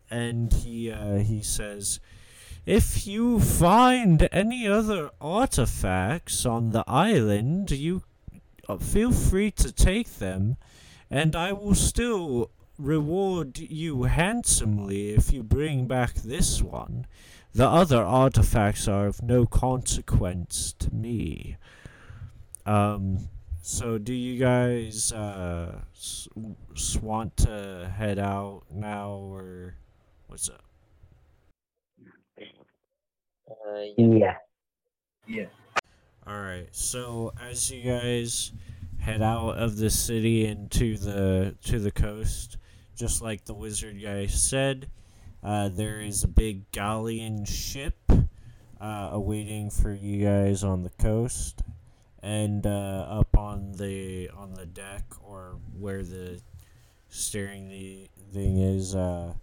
[0.09, 1.99] and he uh, he says,
[2.65, 8.03] if you find any other artifacts on the island, you
[8.67, 10.57] uh, feel free to take them,
[11.09, 17.07] and I will still reward you handsomely if you bring back this one.
[17.53, 21.57] The other artifacts are of no consequence to me.
[22.65, 23.29] Um,
[23.61, 26.27] so do you guys uh, s-
[27.01, 29.75] want to head out now, or
[30.27, 30.63] what's up?
[33.49, 34.07] Uh, yeah.
[34.07, 34.35] Yeah.
[35.27, 35.45] Yeah.
[36.25, 36.67] All right.
[36.71, 38.51] So as you guys
[38.99, 42.57] head out of the city and to the to the coast,
[42.95, 44.89] just like the wizard guy said,
[45.43, 47.95] uh, there is a big galleon ship
[48.81, 51.61] uh, awaiting for you guys on the coast,
[52.21, 56.41] and uh, up on the on the deck or where the
[57.09, 59.33] steering the thing is, uh,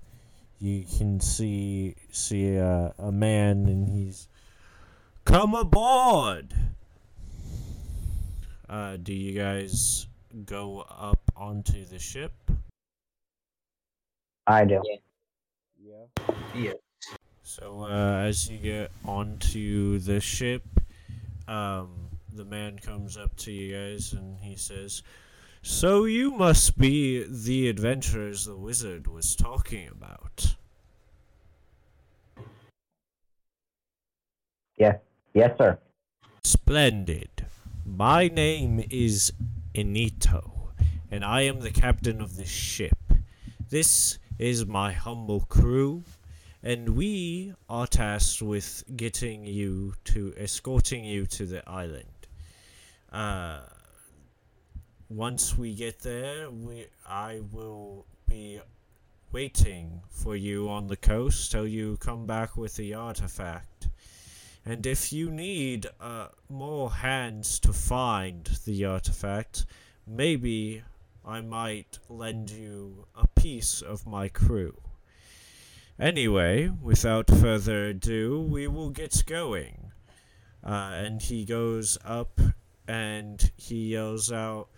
[0.64, 4.28] you can see see uh, a man, and he's
[5.24, 6.52] Come aboard!
[8.68, 10.06] Uh, do you guys
[10.44, 12.32] go up onto the ship?
[14.46, 14.82] I do.
[15.82, 16.24] Yeah.
[16.54, 16.72] Yeah.
[17.42, 20.62] So, uh, as you get onto the ship,
[21.48, 25.02] um, the man comes up to you guys and he says,
[25.66, 30.56] So you must be the adventurers the wizard was talking about.
[34.76, 34.98] Yes,
[35.32, 35.78] yes, sir.
[36.42, 37.46] Splendid.
[37.86, 39.32] My name is
[39.74, 40.68] Inito,
[41.10, 42.98] and I am the captain of this ship.
[43.70, 46.04] This is my humble crew,
[46.62, 52.04] and we are tasked with getting you to escorting you to the island.
[53.10, 53.60] Uh,
[55.14, 58.60] once we get there, we I will be
[59.30, 63.88] waiting for you on the coast till you come back with the artifact.
[64.66, 69.66] And if you need uh, more hands to find the artifact,
[70.06, 70.82] maybe
[71.24, 74.74] I might lend you a piece of my crew.
[75.98, 79.92] Anyway, without further ado, we will get going.
[80.64, 82.40] Uh, and he goes up
[82.88, 84.68] and he yells out,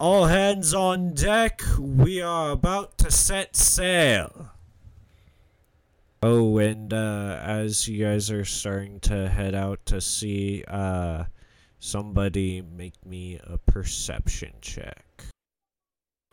[0.00, 4.50] All hands on deck, we are about to set sail.
[6.22, 11.24] Oh, and uh, as you guys are starting to head out to sea, uh,
[11.80, 15.04] somebody make me a perception check.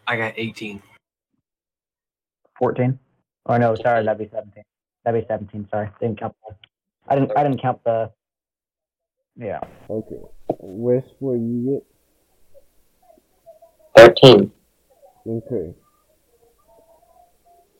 [0.05, 0.79] I got 18.
[2.59, 2.99] 14.
[3.45, 4.63] Or no, sorry, that'd be 17.
[5.03, 5.69] That'd be 17.
[5.71, 6.35] Sorry, didn't count.
[6.47, 6.55] The,
[7.07, 7.31] I didn't.
[7.35, 8.11] I didn't count the.
[9.35, 9.59] Yeah.
[9.89, 10.21] Okay.
[10.59, 11.94] Wisp, what you 13.
[13.95, 14.51] Get?
[15.27, 15.73] Okay.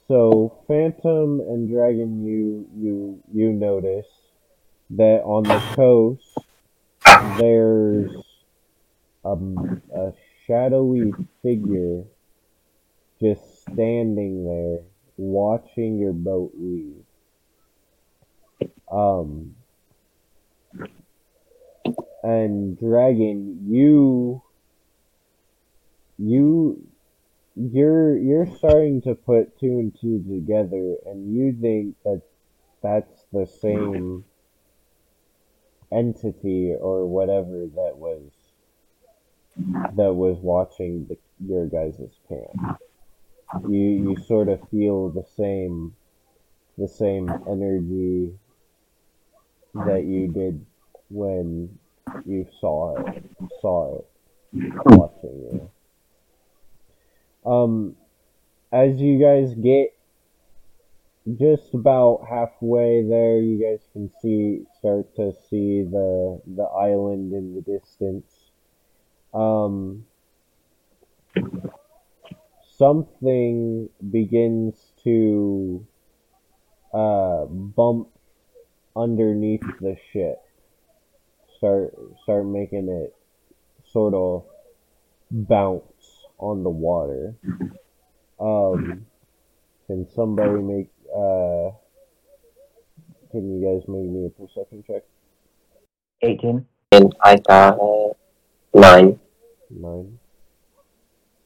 [0.08, 4.06] So Phantom and Dragon, you you you notice
[4.92, 6.38] that on the coast
[7.40, 8.12] there's
[9.24, 10.14] um, a
[10.46, 11.12] shadowy
[11.42, 12.04] figure
[13.20, 14.80] just standing there
[15.18, 17.04] watching your boat leave.
[18.92, 19.56] Um,
[22.22, 24.44] and Dragon, you
[26.18, 26.88] you
[27.56, 32.22] you're you're starting to put two and two together, and you think that
[32.82, 34.26] that's the same
[35.92, 38.22] entity or whatever that was
[39.96, 42.80] that was watching the, your guys' camp.
[43.68, 45.96] You you sort of feel the same
[46.78, 48.34] the same energy
[49.74, 50.66] that you did
[51.10, 51.78] when
[52.26, 53.24] you saw it
[53.62, 54.08] saw it
[54.86, 55.72] watching you.
[57.46, 57.96] Um,
[58.72, 59.96] as you guys get
[61.38, 67.56] just about halfway there, you guys can see start to see the the island in
[67.56, 68.52] the distance.
[69.34, 70.06] Um,
[72.78, 75.86] something begins to
[76.94, 78.10] uh, bump
[78.96, 80.42] underneath the ship.
[81.58, 83.16] Start start making it
[83.92, 84.44] sort of
[85.32, 85.95] bounce
[86.38, 87.36] on the water.
[88.40, 89.06] Um,
[89.88, 91.72] can somebody make uh?
[93.32, 95.04] Can you guys make me a perception check?
[96.22, 96.66] 18.
[96.94, 98.14] And I got uh,
[98.74, 99.20] 9.
[99.70, 100.20] Nine.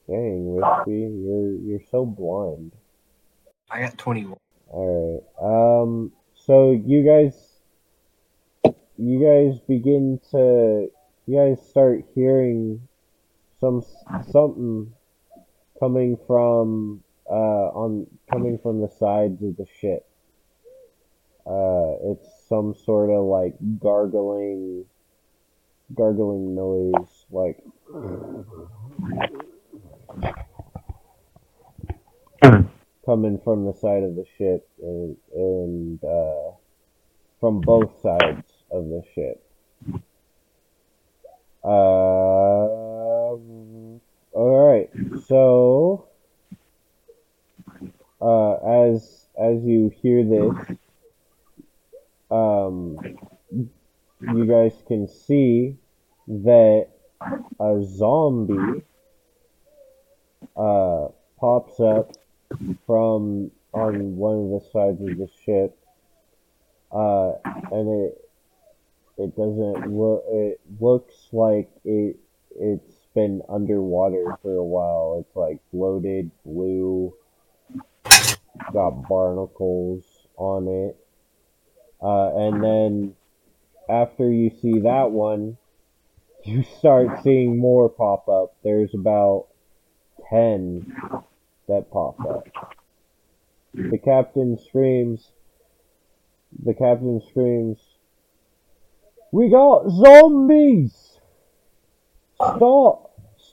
[0.08, 2.72] Dang, Wispy, you're you're so blind.
[3.70, 4.38] I got 21.
[4.68, 5.24] Alright.
[5.42, 7.62] Um so you guys
[8.98, 10.90] you guys begin to
[11.28, 12.88] you guys start hearing
[13.60, 13.84] some
[14.32, 14.94] something
[15.80, 20.08] coming from uh on coming from the sides of the ship.
[21.46, 24.86] Uh it's some sort of like gargling
[25.96, 27.62] gargling noise like
[33.10, 36.52] coming from the side of the ship and, and uh,
[37.40, 39.44] from both sides of the ship.
[41.64, 42.89] Uh,
[43.30, 44.02] all
[44.34, 44.90] right.
[45.28, 46.08] So,
[48.22, 48.54] uh,
[48.90, 50.78] as as you hear this,
[52.32, 52.98] um,
[53.52, 55.76] you guys can see
[56.28, 56.88] that
[57.60, 58.84] a zombie
[60.58, 61.10] uh,
[61.40, 62.12] pops up
[62.88, 65.78] from on one of the sides of the ship,
[66.92, 67.34] uh,
[67.72, 68.30] and it
[69.18, 70.24] it doesn't look.
[70.30, 72.18] It looks like it
[72.60, 75.18] it's been underwater for a while.
[75.20, 77.14] It's like bloated, blue,
[78.72, 80.06] got barnacles
[80.38, 80.98] on it,
[82.02, 83.16] uh, and then
[83.90, 85.58] after you see that one,
[86.46, 88.56] you start seeing more pop up.
[88.64, 89.48] There's about
[90.30, 90.94] ten
[91.68, 92.48] that pop up.
[93.74, 95.32] The captain screams.
[96.64, 97.80] The captain screams.
[99.32, 101.20] We got zombies!
[102.36, 103.09] Stop!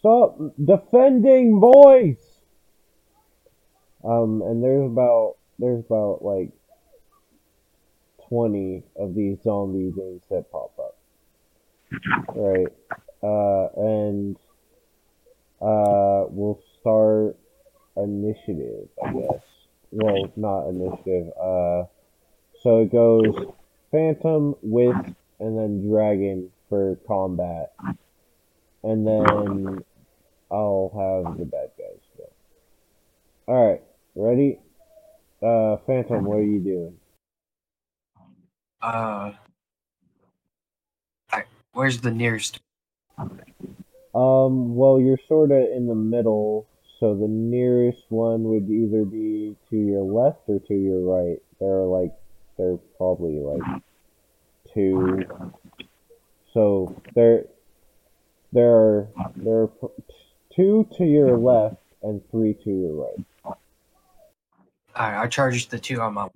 [0.07, 2.14] Stop defending, boys.
[4.04, 6.52] Um, and there's about there's about like
[8.28, 10.96] twenty of these zombie things that pop up.
[12.36, 12.68] Right.
[13.20, 14.36] Uh, and
[15.61, 17.36] uh, we'll start
[17.96, 19.42] initiative, I guess.
[19.90, 21.32] Well, not initiative.
[21.36, 21.86] Uh,
[22.62, 23.34] so it goes
[23.90, 27.72] Phantom, Wisp, and then Dragon for combat.
[28.84, 29.82] And then
[30.51, 33.53] I'll have the bad guys go.
[33.53, 33.82] Alright,
[34.14, 34.59] ready?
[35.42, 36.97] Uh, Phantom, what are you doing?
[38.82, 39.32] Uh,
[41.32, 42.61] I, where's the nearest?
[43.18, 46.66] Um, well, you're sort of in the middle,
[46.99, 51.38] so the nearest one would either be to your left or to your right.
[51.61, 52.12] There are like,
[52.57, 53.82] they're probably like
[54.72, 55.24] two.
[56.55, 57.44] So there,
[58.53, 59.70] there are there are
[60.57, 63.57] two to your left and three to your right.
[64.96, 66.28] Alright, I charged the two on my.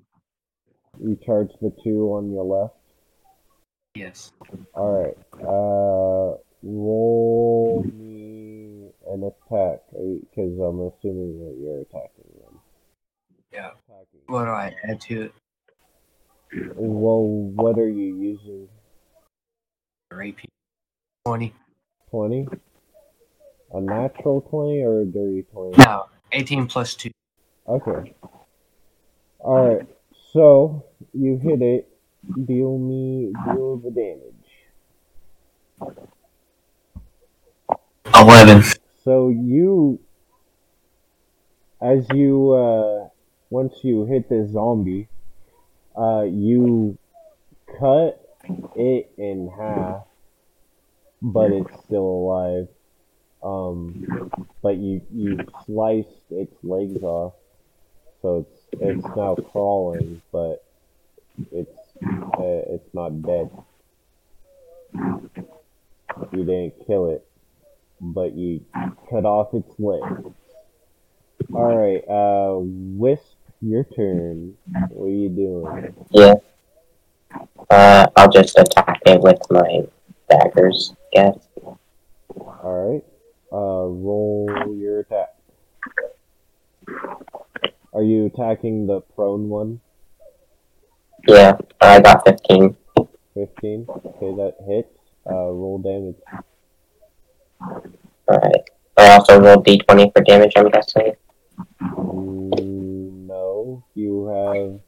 [1.02, 2.74] You charge the two on your left.
[3.94, 4.32] Yes.
[4.74, 5.16] All right.
[5.40, 12.60] Uh, roll me an attack because I'm assuming that you're attacking them.
[13.50, 13.70] Yeah.
[13.88, 14.20] Attacking.
[14.26, 15.32] What do I add to it?
[16.76, 18.68] Well, what are you using?
[20.12, 20.44] AP?
[21.24, 21.54] 20.
[22.10, 22.48] 20?
[23.72, 25.76] A natural 20 or a dirty 20?
[25.78, 27.10] No, 18 plus 2.
[27.68, 28.14] Okay.
[29.40, 29.86] Alright,
[30.32, 31.88] so you hit it.
[32.46, 34.34] Deal me, deal the damage.
[38.14, 38.62] 11.
[39.02, 39.98] So you,
[41.80, 43.08] as you, uh,
[43.48, 45.08] once you hit this zombie,
[45.96, 46.98] uh, you
[47.78, 48.20] cut
[48.76, 50.04] it in half,
[51.22, 52.68] but it's still alive.
[53.42, 54.30] Um,
[54.62, 57.34] but you, you sliced its legs off,
[58.20, 60.64] so it's, it's now crawling, but
[61.52, 63.50] it's, uh, it's not dead.
[66.32, 67.26] You didn't kill it
[68.00, 68.64] but you
[69.08, 70.34] cut off its legs.
[71.52, 74.56] Alright, uh, Wisp, your turn.
[74.90, 75.94] What are you doing?
[76.10, 76.34] Yeah.
[77.70, 79.82] Uh, I'll just attack it with my
[80.28, 81.38] daggers, guess.
[82.38, 83.04] Alright,
[83.52, 85.34] uh, roll your attack.
[87.92, 89.80] Are you attacking the prone one?
[91.26, 92.76] Yeah, I got 15.
[93.34, 93.86] 15?
[93.88, 94.88] Okay, that hits.
[95.28, 96.16] Uh, roll damage.
[98.28, 98.70] Alright.
[98.96, 101.12] I also rolled d20 for damage, I'm guessing.
[101.80, 104.80] Mm, no, you have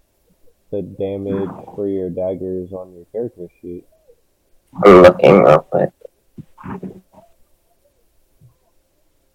[0.71, 3.85] the damage for your daggers on your character sheet.
[4.85, 5.91] I'm looking real quick.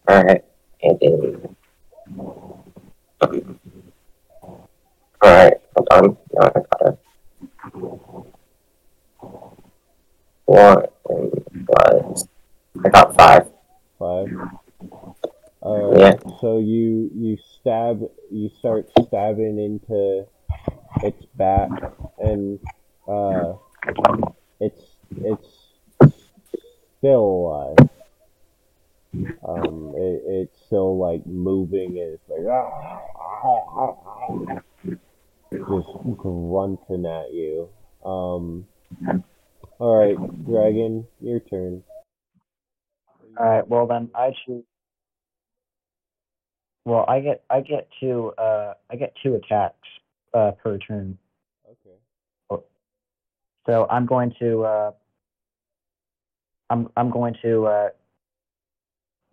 [0.09, 0.43] Alright.
[0.79, 1.35] It is.
[5.23, 6.17] Alright, hold on.
[6.33, 6.99] No, I got it.
[10.45, 10.83] One
[11.67, 12.27] was.
[12.85, 13.47] I got five.
[13.99, 14.27] Five.
[15.61, 16.13] Alright, Yeah.
[16.39, 18.01] so you you stab
[18.31, 20.25] you start stabbing into
[21.03, 21.69] its back
[22.19, 22.59] and
[23.07, 23.53] uh
[24.61, 24.81] it's
[25.17, 25.47] it's
[26.99, 27.89] still alive.
[29.47, 32.45] Um it, it's still like moving and it's like
[35.51, 37.69] just grunting at you.
[38.05, 38.67] Um
[39.79, 41.83] Alright, Dragon, your turn.
[43.39, 44.63] Alright, well then I choose.
[46.85, 49.87] Well, I get I get two uh I get two attacks
[50.33, 51.17] uh per turn.
[51.69, 51.97] Okay.
[53.65, 54.91] So I'm going to uh
[56.69, 57.89] I'm I'm going to uh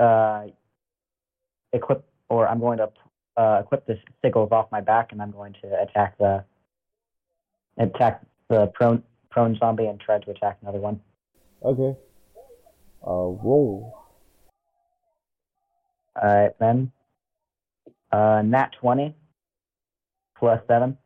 [0.05, 0.47] uh
[1.73, 2.91] equip or I'm going to
[3.37, 6.45] uh equip the sickles off my back and I'm going to attack the
[7.79, 11.01] attack the prone prone zombie and try to attack another one.
[11.63, 11.99] Okay.
[13.07, 13.95] Uh roll.
[16.17, 16.93] Alright then.
[18.13, 19.15] Uh nat twenty
[20.39, 20.97] plus seven.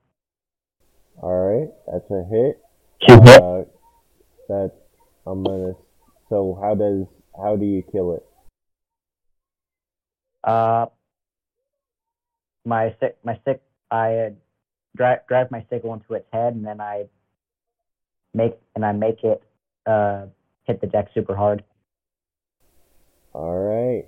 [1.23, 2.61] Alright, that's a hit.
[3.07, 3.15] Two.
[3.15, 3.65] Uh,
[4.49, 4.75] that's
[5.27, 5.75] I'm gonna.
[6.29, 8.25] So how does how do you kill it?
[10.49, 10.87] Uh,
[12.65, 14.33] my stick, my stick, I
[14.97, 17.05] drive drive my sickle into its head, and then I
[18.33, 19.43] make and I make it
[19.87, 20.27] uh
[20.65, 21.65] hit the deck super hard.
[23.35, 24.07] All right.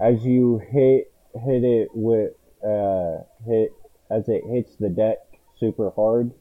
[0.00, 2.32] As you hit hit it with
[2.64, 3.72] uh hit
[4.10, 5.18] as it hits the deck
[5.58, 6.32] super hard,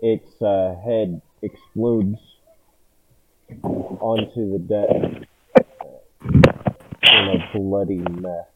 [0.00, 2.18] its uh, head explodes
[3.62, 5.28] onto the deck,
[7.02, 8.46] in a bloody mess.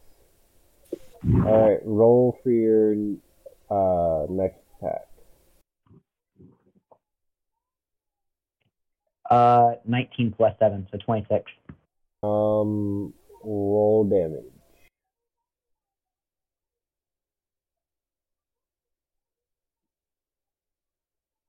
[1.46, 2.92] Alright, roll for your
[3.70, 5.06] uh, next attack.
[9.30, 11.50] Uh, 19 plus 7, so 26.
[12.22, 14.44] Um, roll damage.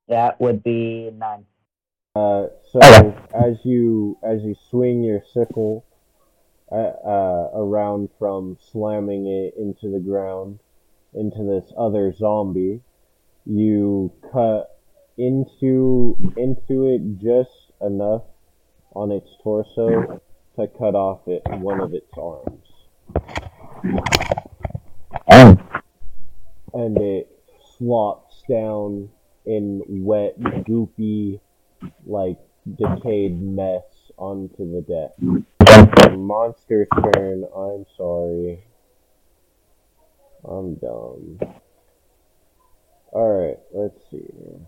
[0.08, 1.46] That would be 9.
[2.16, 3.16] Uh, so Okay.
[3.34, 5.84] as you as you swing your sickle
[6.72, 10.60] uh, uh, around from slamming it into the ground
[11.16, 12.82] into this other zombie,
[13.46, 14.78] you cut
[15.18, 18.24] into into it just enough
[18.94, 20.22] on its torso
[20.56, 22.68] to cut off it one of its arms,
[26.74, 27.30] and it
[27.78, 29.10] flops down
[29.46, 31.40] in wet, goopy,
[32.06, 32.40] like
[32.78, 33.84] decayed mess
[34.18, 35.55] onto the deck.
[36.18, 37.46] Monster's turn.
[37.56, 38.64] I'm sorry.
[40.48, 41.40] I'm dumb.
[43.12, 44.60] Alright, let's see here.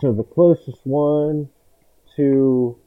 [0.00, 1.48] so the closest one
[2.16, 2.78] to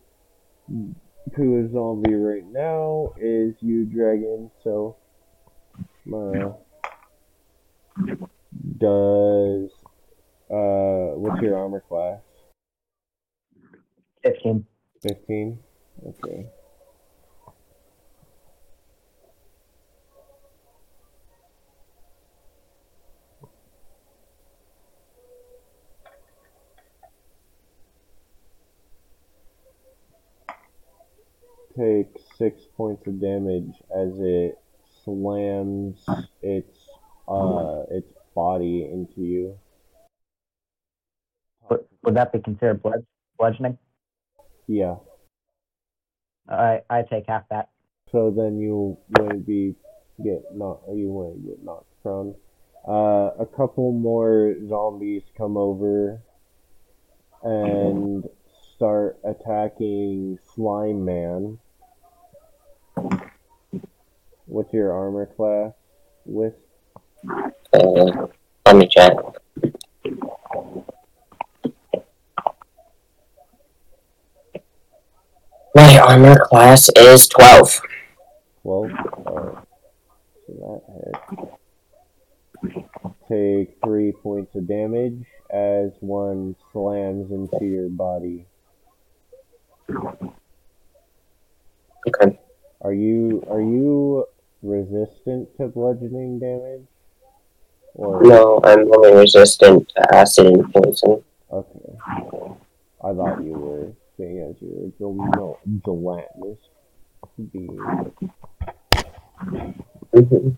[1.35, 4.49] to a zombie right now is you, dragon.
[4.63, 4.95] So,
[6.13, 6.53] uh,
[8.77, 9.69] does
[10.49, 12.21] uh, what's your armor class?
[14.23, 14.65] 15.
[15.07, 15.59] 15?
[16.07, 16.47] Okay.
[31.77, 34.57] Take six points of damage as it
[35.03, 36.03] slams
[36.41, 36.89] its
[37.27, 39.59] uh its body into you.
[41.69, 42.81] Would, would that be considered
[43.37, 43.77] bludgeoning?
[44.67, 44.95] Yeah.
[46.49, 47.69] I, I take half that.
[48.11, 49.75] So then you wouldn't be
[50.23, 50.87] get knocked.
[50.93, 52.35] You wouldn't get knocked prone.
[52.87, 56.21] Uh, a couple more zombies come over
[57.41, 58.23] and
[58.75, 61.57] start attacking Slime Man.
[64.45, 65.73] What's your armor class?
[66.25, 66.53] With
[67.73, 68.27] Uh,
[68.65, 69.13] let me check.
[75.95, 77.81] My armor class is 12.
[78.63, 78.91] twelve.
[79.25, 79.63] Alright.
[80.45, 80.81] So
[82.61, 82.79] that hit.
[83.29, 88.45] Take three points of damage as one slams into your body.
[92.09, 92.39] Okay.
[92.81, 94.25] Are you are you
[94.63, 96.87] resistant to bludgeoning damage?
[97.93, 101.23] Or No, I'm only resistant to acid and poison.
[101.49, 101.95] okay.
[103.01, 106.59] I thought you were seeing as you're a gel- no, gelatinous
[107.51, 108.13] being.
[110.13, 110.49] hmm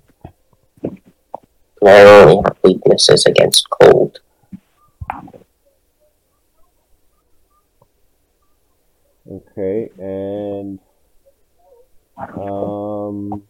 [1.83, 4.19] I only have weaknesses against cold.
[9.29, 10.79] Okay, and
[12.35, 13.43] um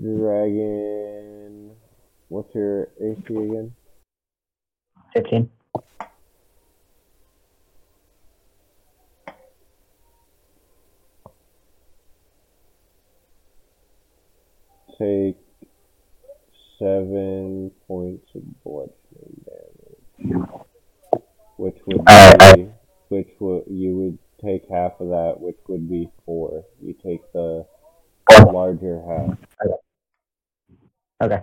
[0.00, 1.74] dragon
[2.28, 3.74] what's your AC again?
[5.12, 5.50] 15.
[14.98, 15.36] Take
[16.78, 20.48] seven points of bludgeoning damage.
[21.56, 22.68] Which would Uh, be
[23.08, 26.64] which would you would take half of that, which would be four.
[26.80, 27.66] You take the
[28.52, 29.38] larger half.
[31.22, 31.42] Okay.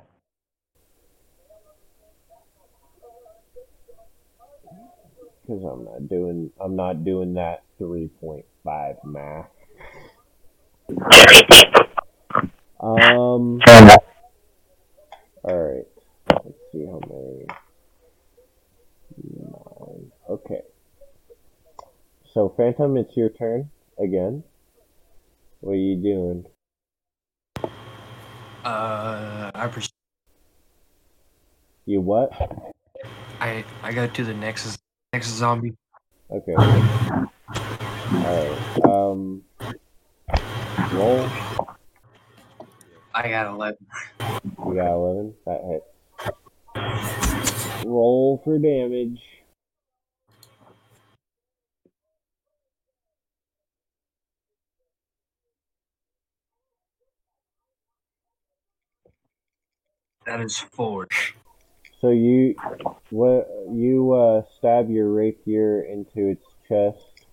[5.41, 9.49] Because I'm not doing I'm not doing that three point five math.
[12.81, 13.61] Um
[15.43, 15.85] alright.
[16.27, 17.45] Let's see how many
[19.33, 20.11] nine.
[20.29, 20.61] Okay.
[22.33, 23.69] So Phantom, it's your turn
[23.99, 24.43] again.
[25.59, 26.45] What are you doing?
[28.63, 29.89] Uh, I pers-
[31.85, 32.31] You what?
[33.39, 34.79] I I go to the next
[35.13, 35.73] next zombie.
[36.31, 36.55] Okay.
[38.13, 38.85] Alright.
[38.85, 39.43] Um
[40.93, 41.29] roll.
[43.13, 43.85] I got eleven.
[44.19, 45.33] You got eleven.
[45.45, 45.85] That hits.
[47.85, 49.21] Roll for damage.
[60.25, 61.07] That is four.
[61.99, 62.55] So you
[63.09, 67.25] what you uh stab your rapier into its chest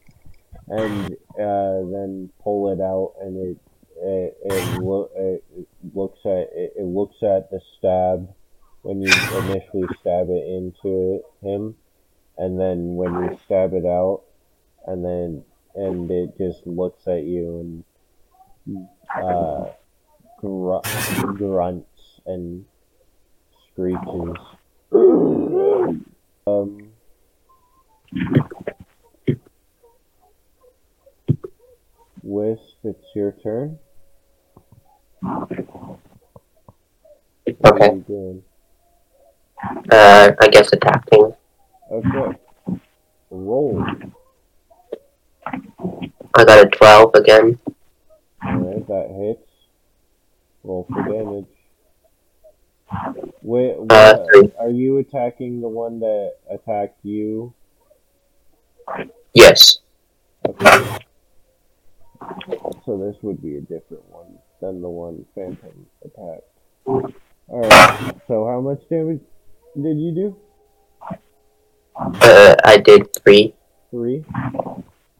[0.68, 3.58] and uh, then pull it out, and it
[4.01, 8.32] it it, lo- it, it looks at it, it looks at the stab
[8.82, 11.74] when you initially stab it into him,
[12.36, 14.22] and then when you stab it out,
[14.86, 15.44] and then
[15.74, 17.84] and it just looks at you
[18.66, 18.86] and
[19.22, 19.66] uh,
[20.40, 20.78] gr-
[21.34, 22.64] grunts and
[23.72, 24.36] screeches.
[26.46, 26.90] um,
[32.22, 33.78] Wisp, it's your turn.
[35.24, 35.64] Okay.
[37.62, 38.42] are you doing?
[39.90, 41.34] Uh, I guess attacking.
[41.90, 42.38] Okay.
[43.30, 43.84] Roll.
[45.46, 47.58] I got a 12 again.
[48.44, 49.50] Alright, that hits.
[50.62, 51.46] Roll for damage.
[53.42, 57.52] Wait, Uh, what, are you attacking the one that attacked you?
[59.34, 59.80] Yes.
[60.46, 60.98] Okay.
[62.84, 66.44] So this would be a different one than the one Phantom attacked.
[67.48, 69.20] Alright, so how much damage
[69.74, 70.36] did you do?
[71.96, 73.54] Uh, I did 3.
[73.90, 74.24] Three?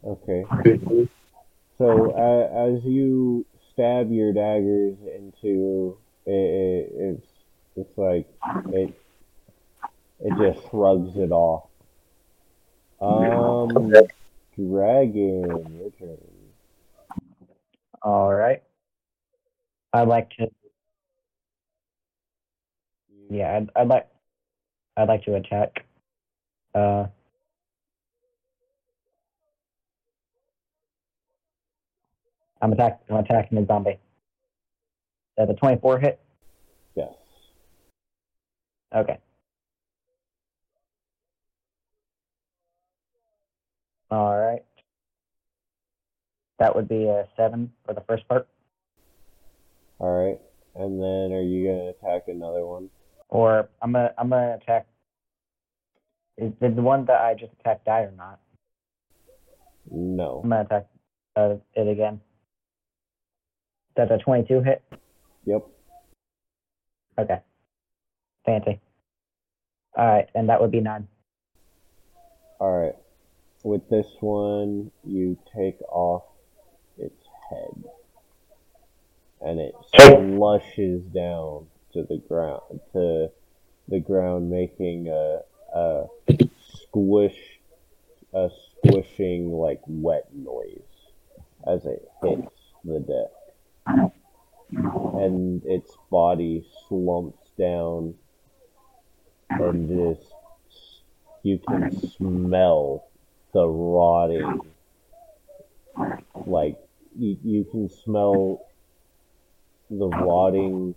[0.05, 0.45] Okay.
[1.79, 7.27] So uh, as you stab your daggers into it, it, it's
[7.77, 8.27] it's like
[8.73, 8.93] it
[10.21, 11.69] it just shrugs it off.
[13.01, 14.09] Um, Okay.
[14.57, 16.19] dragon, your turn.
[18.03, 18.63] All right.
[19.93, 20.49] I'd like to.
[23.31, 24.09] Yeah, I'd, I'd like.
[24.97, 25.85] I'd like to attack.
[26.75, 27.07] Uh.
[32.61, 33.01] I'm attack.
[33.09, 33.99] I'm attacking the zombie.
[35.37, 36.21] Does a 24 hit?
[36.97, 37.13] Yes.
[38.95, 39.19] Okay.
[44.11, 44.65] All right.
[46.59, 48.49] That would be a seven for the first part,
[49.99, 50.39] All right.
[50.75, 52.91] And then are you gonna attack another one?
[53.29, 54.87] or I'm gonna I'm gonna attack.
[56.37, 58.39] Is, did the one that I just attacked die or not?
[59.91, 60.41] No.
[60.43, 60.87] I'm gonna attack
[61.37, 62.21] uh, it again.
[63.97, 64.83] That's a 22 hit.
[65.45, 65.67] Yep.
[67.19, 67.41] Okay.
[68.47, 68.81] Fancy.
[69.97, 71.09] All right, and that would be nine.
[72.61, 72.95] All right.
[73.65, 76.23] With this one, you take off
[76.97, 77.85] its head,
[79.41, 83.31] and it slushes down to the ground, to
[83.89, 85.41] the ground, making a
[85.75, 86.07] a
[86.73, 87.61] squish,
[88.33, 90.81] a squishing like wet noise
[91.67, 92.53] as it hits
[92.85, 94.13] the deck,
[95.15, 98.15] and its body slumps down,
[99.51, 100.33] and just
[101.43, 103.05] you can smell
[103.53, 104.61] the rotting
[106.47, 106.79] like
[107.19, 108.68] you, you can smell
[109.91, 110.95] the rotting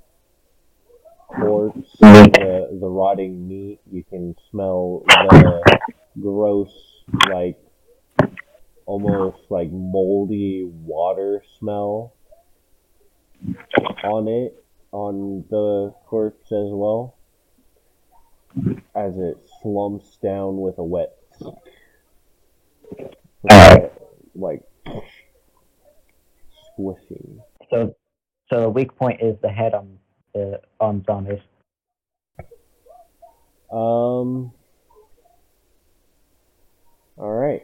[1.28, 5.62] corpse the, the rotting meat you can smell the
[6.20, 6.74] gross
[7.30, 7.58] like
[8.86, 12.14] almost like moldy water smell
[14.04, 17.16] on it on the corpse as well
[18.96, 21.16] as it slumps down with a wet
[24.36, 24.64] like
[26.74, 27.42] squishing.
[27.70, 27.96] So,
[28.52, 29.97] so the weak point is the head on
[30.34, 31.39] the on zombies.
[33.72, 34.52] Um.
[37.18, 37.62] All right,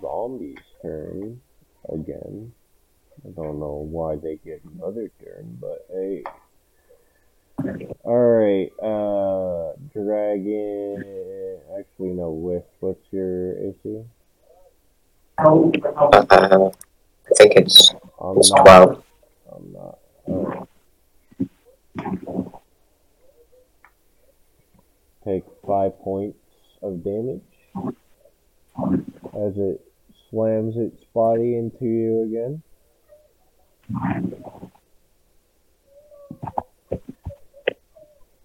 [0.00, 1.40] zombies' turn
[1.88, 2.52] again.
[3.24, 6.24] I don't know why they get another turn, but hey.
[8.02, 11.60] All right, uh, dragon.
[11.78, 12.30] Actually, no.
[12.30, 14.04] With what's your AC?
[15.38, 16.70] Uh,
[17.24, 17.94] I think it's,
[18.36, 19.02] it's 12.
[25.24, 26.38] Take five points
[26.82, 27.42] of damage
[29.34, 29.80] as it
[30.30, 32.62] slams its body into you again.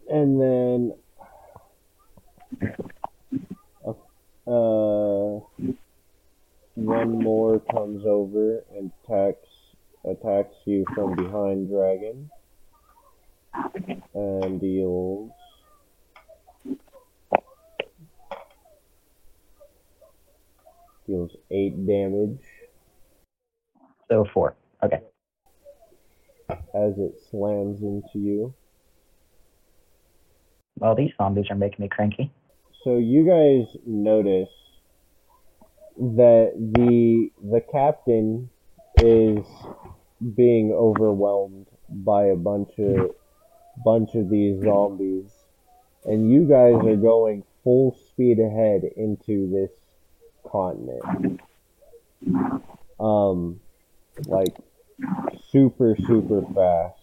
[0.10, 0.94] And then,
[4.48, 5.40] uh,
[6.76, 8.92] one more comes over and
[10.06, 12.30] attacks you from behind dragon
[14.14, 15.32] and deals
[21.08, 22.42] deals eight damage
[24.10, 24.56] So four.
[24.84, 25.02] Okay.
[26.50, 28.54] as it slams into you.
[30.80, 32.32] Well, these zombies are making me cranky.
[32.84, 34.50] So you guys notice
[35.98, 38.50] that the the captain
[39.02, 39.46] is
[40.36, 43.16] being overwhelmed by a bunch of
[43.84, 45.30] bunch of these zombies,
[46.06, 49.72] and you guys are going full speed ahead into this
[50.50, 51.42] continent.
[53.00, 53.60] Um,
[54.26, 54.56] like
[55.52, 57.00] super super fast.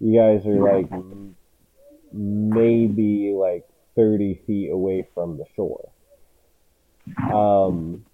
[0.00, 0.90] You guys are like
[2.12, 5.90] maybe like thirty feet away from the shore.
[7.32, 8.04] Um,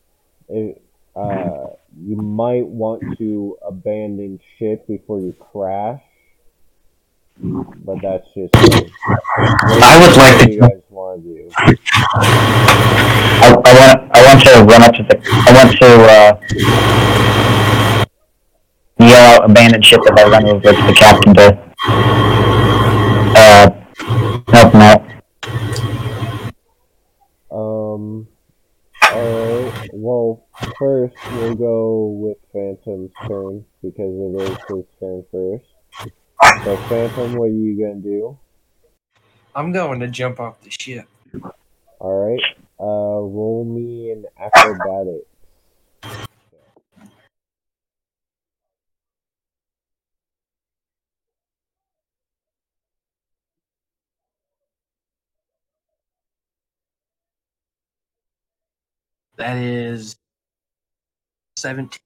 [0.49, 0.83] it,
[1.17, 1.69] uh,
[1.99, 6.03] you might want to abandon ship before you crash,
[7.43, 8.55] but that's just.
[8.57, 11.51] I would like to- you guys want to do?
[13.43, 16.33] I, I want I want to run up to the I want to uh,
[19.07, 21.47] yell out abandoned ship if I run over to the captain to
[23.37, 23.71] uh,
[24.53, 25.03] help him out.
[27.51, 28.29] Um.
[29.13, 29.91] Alright.
[29.93, 30.45] Well,
[30.81, 35.67] first we'll go with Phantom's turn because it is his turn first.
[36.65, 38.39] So, Phantom, what are you gonna do?
[39.55, 41.07] I'm going to jump off the ship.
[42.01, 42.41] Alright.
[42.81, 45.27] Uh, roll me an acrobatics.
[59.37, 60.20] That is
[61.61, 62.01] 17.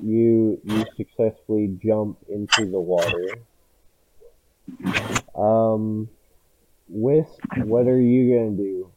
[0.00, 3.38] You you successfully jump into the water.
[5.34, 6.08] Um,
[6.88, 8.90] Wisp, what are you gonna do?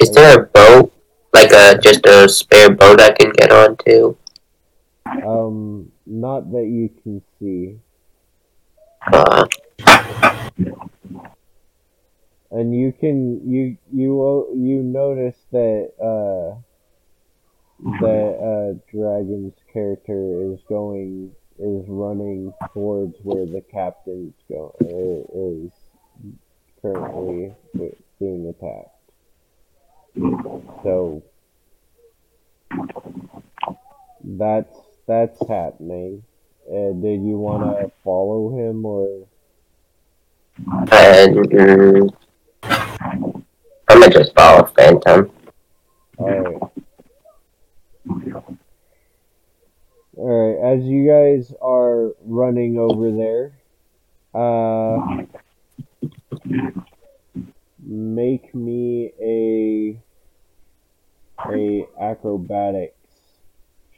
[0.00, 0.92] Is there a boat?
[1.32, 4.16] Like a just a spare boat I can get onto?
[5.06, 7.78] Um, not that you can see.
[9.12, 9.46] Uh,
[12.50, 16.58] and you can you you you notice that uh
[17.84, 25.72] that uh dragon's character is going is running towards where the captain's go uh, is
[26.82, 27.54] currently
[28.18, 28.90] being attacked.
[30.82, 31.22] So
[34.24, 36.22] that's that's happening.
[36.68, 39.26] Uh, did you want to follow him or?
[40.90, 42.14] And mm,
[42.62, 45.30] I'm gonna just follow Phantom.
[46.18, 46.62] Alright.
[50.16, 53.52] Alright, as you guys are running over there,
[54.34, 55.24] uh,
[57.82, 60.00] make me a,
[61.52, 62.94] a acrobatics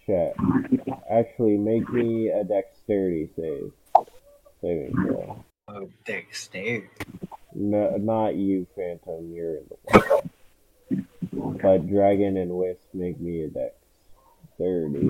[0.06, 0.34] check.
[1.11, 3.72] Actually, make me a dexterity save.
[4.61, 5.44] Saving throw.
[5.68, 6.88] Oh, dexterity.
[7.54, 10.28] No, not you, Phantom, you're in the water.
[11.62, 13.77] But Dragon and Wisp make me a dex.
[14.59, 15.00] 30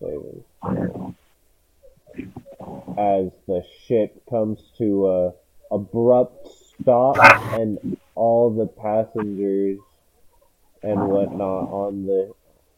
[0.00, 1.14] saving throw.
[2.98, 5.32] As the ship comes to a
[5.70, 6.48] abrupt
[6.80, 7.16] stop
[7.52, 9.78] and all the passengers
[10.82, 12.32] and whatnot on the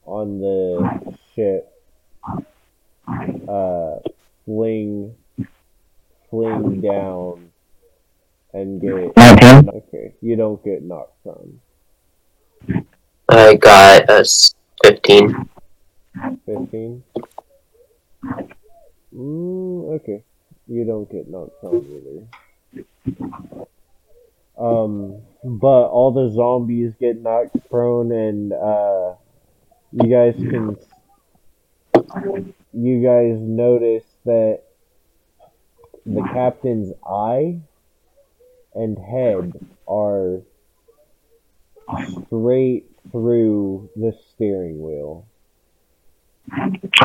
[0.04, 1.72] on the ship
[3.48, 3.98] uh
[4.44, 5.14] fling
[6.30, 7.50] fling down
[8.52, 9.68] and get Nineteen.
[9.68, 11.60] okay you don't get knocked prone
[13.28, 14.54] I got a s-
[16.46, 16.46] 15.
[16.46, 17.04] 15
[19.14, 20.22] mm, okay
[20.66, 22.28] you don't get knocked prone
[22.74, 22.84] either
[24.58, 29.14] um but all the zombies get knocked prone and uh
[29.92, 30.76] you guys can
[32.72, 34.62] you guys notice that
[36.06, 37.60] the captain's eye
[38.74, 39.52] and head
[39.88, 40.42] are
[42.26, 45.26] straight through the steering wheel.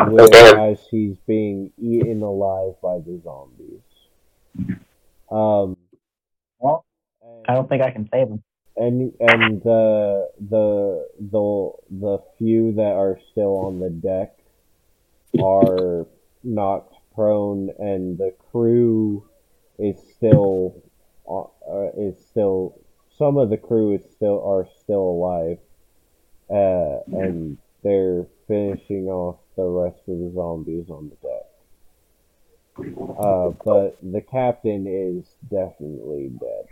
[0.07, 3.81] Whereas he's being eaten alive by the zombies.
[5.31, 5.77] Um,
[6.59, 6.85] Well,
[7.21, 8.43] and- I don't think I can save him.
[8.77, 14.37] and and the the the the few that are still on the deck
[15.41, 16.05] are
[16.43, 19.23] knocked prone, and the crew
[19.79, 20.75] is still
[21.29, 22.77] uh, uh, is still
[23.17, 25.59] some of the crew is still are still alive,
[26.49, 31.45] uh, and they're finishing off the rest of the zombies on the deck.
[33.19, 36.65] Uh, but the captain is definitely dead.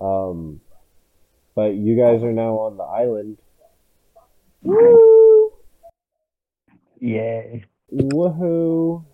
[0.00, 0.60] Um,
[1.56, 3.38] but you guys are now on the island.
[4.62, 5.52] Woo!
[7.00, 7.64] Yay.
[7.92, 9.04] Woohoo!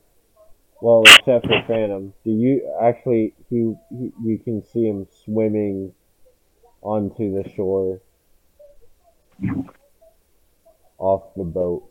[0.82, 2.12] Well, except for Phantom.
[2.24, 3.34] Do you actually?
[3.48, 5.92] He, he you can see him swimming
[6.82, 8.00] onto the shore,
[11.00, 11.88] off the boat.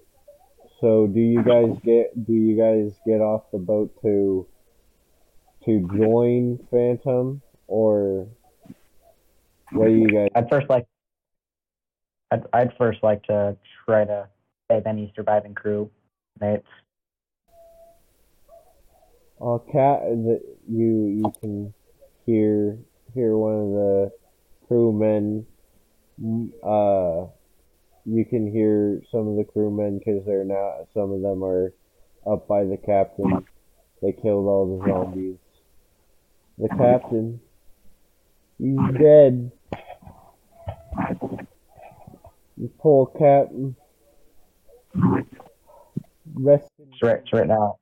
[0.79, 4.47] So do you guys get do you guys get off the boat to
[5.65, 8.27] to join Phantom or
[9.71, 10.85] what do you guys I'd first like,
[12.31, 14.27] I'd, I'd first like to try to
[14.71, 15.91] save any surviving crew
[16.39, 16.67] mates.
[19.41, 21.73] Uh, cat, that you you can
[22.25, 22.77] hear
[23.13, 24.11] hear one of the
[24.67, 25.45] crewmen.
[26.63, 27.27] Uh,
[28.05, 31.73] you can hear some of the crewmen because they're now some of them are
[32.25, 33.45] up by the captain.
[34.01, 35.37] They killed all the zombies.
[36.57, 37.39] The captain,
[38.57, 39.51] he's dead.
[42.57, 43.75] The poor captain.
[46.33, 47.77] Rest in right, right now.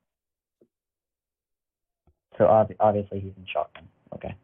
[2.38, 3.76] So ob- obviously he's in shock.
[4.14, 4.36] Okay.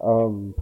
[0.00, 0.54] Um,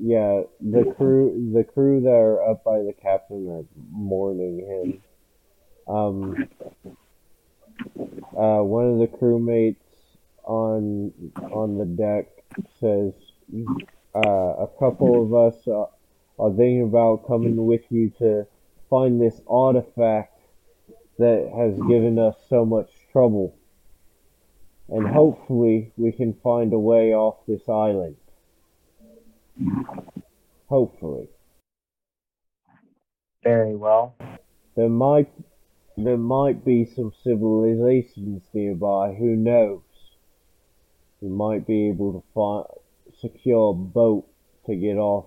[0.00, 5.02] yeah, the crew, the crew that are up by the captain are mourning him.
[5.92, 6.48] Um,
[8.36, 9.76] uh, one of the crewmates
[10.44, 11.12] on
[11.52, 12.28] on the deck
[12.80, 13.12] says,
[14.14, 15.86] uh, a couple of us uh,
[16.42, 18.46] are thinking about coming with you to
[18.88, 20.40] find this artifact
[21.18, 23.56] that has given us so much trouble,
[24.88, 28.16] and hopefully we can find a way off this island.
[30.68, 31.28] Hopefully.
[33.42, 34.16] Very well.
[34.76, 35.30] There might
[35.96, 39.82] there might be some civilizations nearby, who knows?
[41.20, 42.64] We might be able to find
[43.20, 44.28] secure a boat
[44.66, 45.26] to get off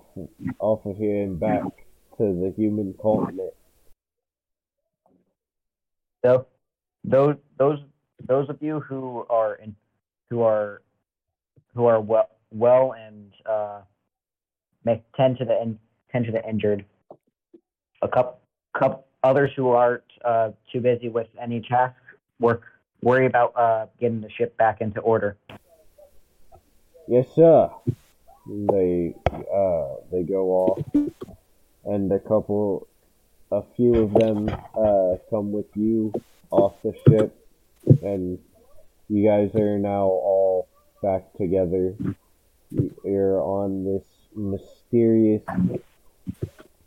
[0.58, 1.64] off of here and back
[2.16, 3.52] to the human continent.
[6.24, 6.46] So
[7.04, 7.80] those those
[8.26, 9.74] those of you who are in
[10.30, 10.82] who are
[11.74, 13.80] who are well well and uh,
[14.84, 15.78] may tend to the in,
[16.10, 16.84] tend to the injured.
[18.02, 18.38] A couple
[18.78, 22.00] couple others who aren't uh, too busy with any tasks
[22.40, 22.62] work
[23.02, 25.36] worry about uh, getting the ship back into order.
[27.08, 27.70] Yes, sir.
[28.46, 30.84] They uh they go off,
[31.84, 32.88] and a couple,
[33.52, 36.12] a few of them uh come with you
[36.50, 37.36] off the ship,
[38.02, 38.38] and
[39.08, 40.68] you guys are now all
[41.02, 41.94] back together.
[43.04, 44.04] You're on this
[44.34, 45.42] mysterious,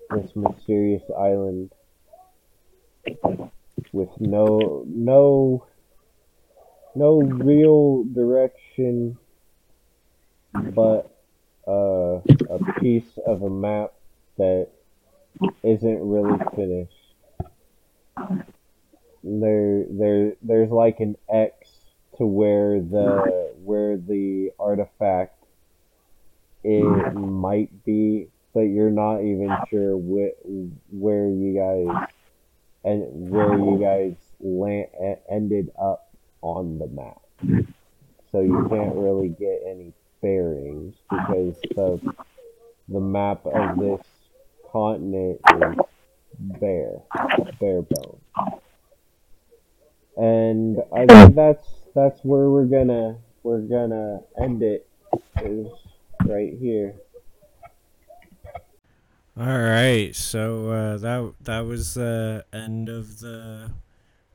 [0.09, 1.71] this mysterious island
[3.91, 5.65] with no no
[6.95, 9.17] no real direction
[10.53, 11.11] but
[11.67, 13.93] uh, a piece of a map
[14.37, 14.69] that
[15.63, 16.91] isn't really finished.
[19.23, 21.69] There, there, there's like an X
[22.17, 25.44] to where the where the artifact
[26.65, 32.07] it might be, but you're not even sure wh- where you guys
[32.83, 34.87] and where you guys land
[35.29, 37.21] ended up on the map.
[38.31, 41.99] So you can't really get any bearings because the
[42.89, 44.01] the map of this
[44.71, 45.85] continent is
[46.39, 46.99] bare,
[47.59, 48.19] bare bone.
[50.17, 54.87] And I think that's that's where we're gonna we're gonna end it
[55.41, 55.67] is
[56.25, 56.95] right here.
[59.37, 63.71] All right, so uh, that that was the end of the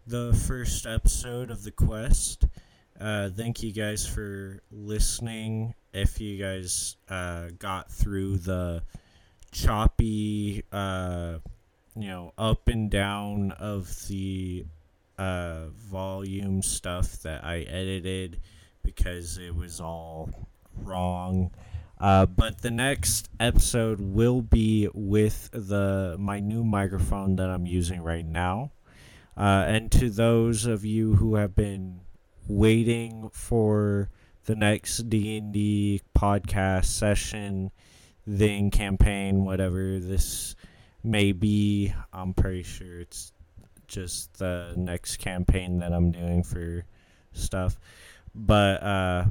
[0.06, 2.44] the first episode of the quest.
[3.00, 5.74] Uh, thank you guys for listening.
[5.94, 8.82] If you guys uh, got through the
[9.52, 11.38] choppy, uh,
[11.96, 14.66] you know, up and down of the
[15.18, 18.40] uh, volume stuff that I edited
[18.82, 20.30] because it was all
[20.82, 21.50] wrong.
[22.00, 28.00] Uh, but the next episode will be with the my new microphone that I'm using
[28.02, 28.72] right now.
[29.36, 32.00] Uh, and to those of you who have been
[32.48, 34.08] waiting for
[34.46, 37.70] the next D&D podcast session,
[38.28, 40.56] thing, campaign, whatever this
[41.04, 43.32] may be, I'm pretty sure it's
[43.86, 46.84] just the next campaign that I'm doing for
[47.32, 47.78] stuff.
[48.34, 49.24] But uh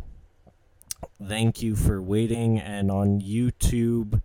[1.24, 4.22] thank you for waiting and on YouTube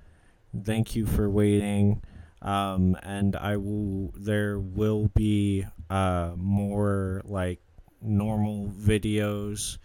[0.63, 2.03] thank you for waiting.
[2.43, 7.61] Um and I will there will be uh more like
[8.01, 9.79] normal videos.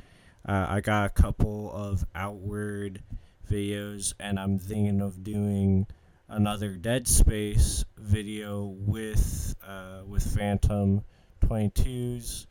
[0.47, 3.03] Uh, I got a couple of outward
[3.49, 5.87] videos and I'm thinking of doing
[6.27, 11.03] another Dead Space video with uh with Phantom
[11.41, 12.45] 22s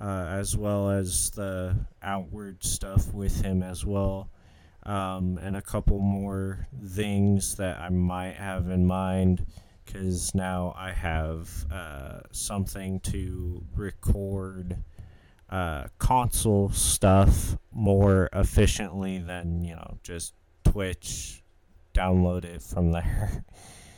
[0.00, 4.30] uh, as well as the outward stuff with him as well.
[4.86, 9.46] um, and a couple more things that I might have in mind
[9.84, 14.76] because now I have uh, something to record
[15.50, 20.34] uh, console stuff more efficiently than you know just
[20.64, 21.42] Twitch.
[21.94, 23.44] Download it from there.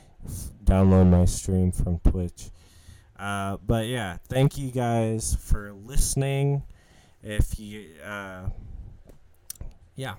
[0.64, 2.50] Download my stream from Twitch.
[3.18, 6.62] Uh, but yeah, thank you guys for listening.
[7.22, 8.50] If you, uh,
[9.94, 10.14] yeah,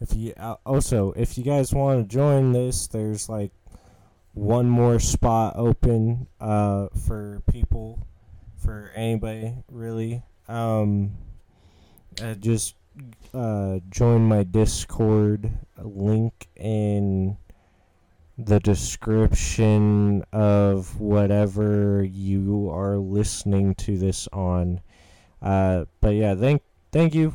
[0.00, 3.50] if you uh, also if you guys want to join this, there's like
[4.34, 8.06] one more spot open uh, for people,
[8.56, 10.22] for anybody really.
[10.48, 11.12] Um,
[12.22, 12.74] uh, just
[13.34, 15.50] uh, join my Discord
[15.82, 17.36] link in
[18.38, 24.80] the description of whatever you are listening to this on.
[25.42, 26.62] Uh, but yeah, thank
[26.92, 27.34] thank you,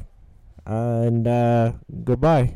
[0.66, 1.74] and uh,
[2.04, 2.56] goodbye.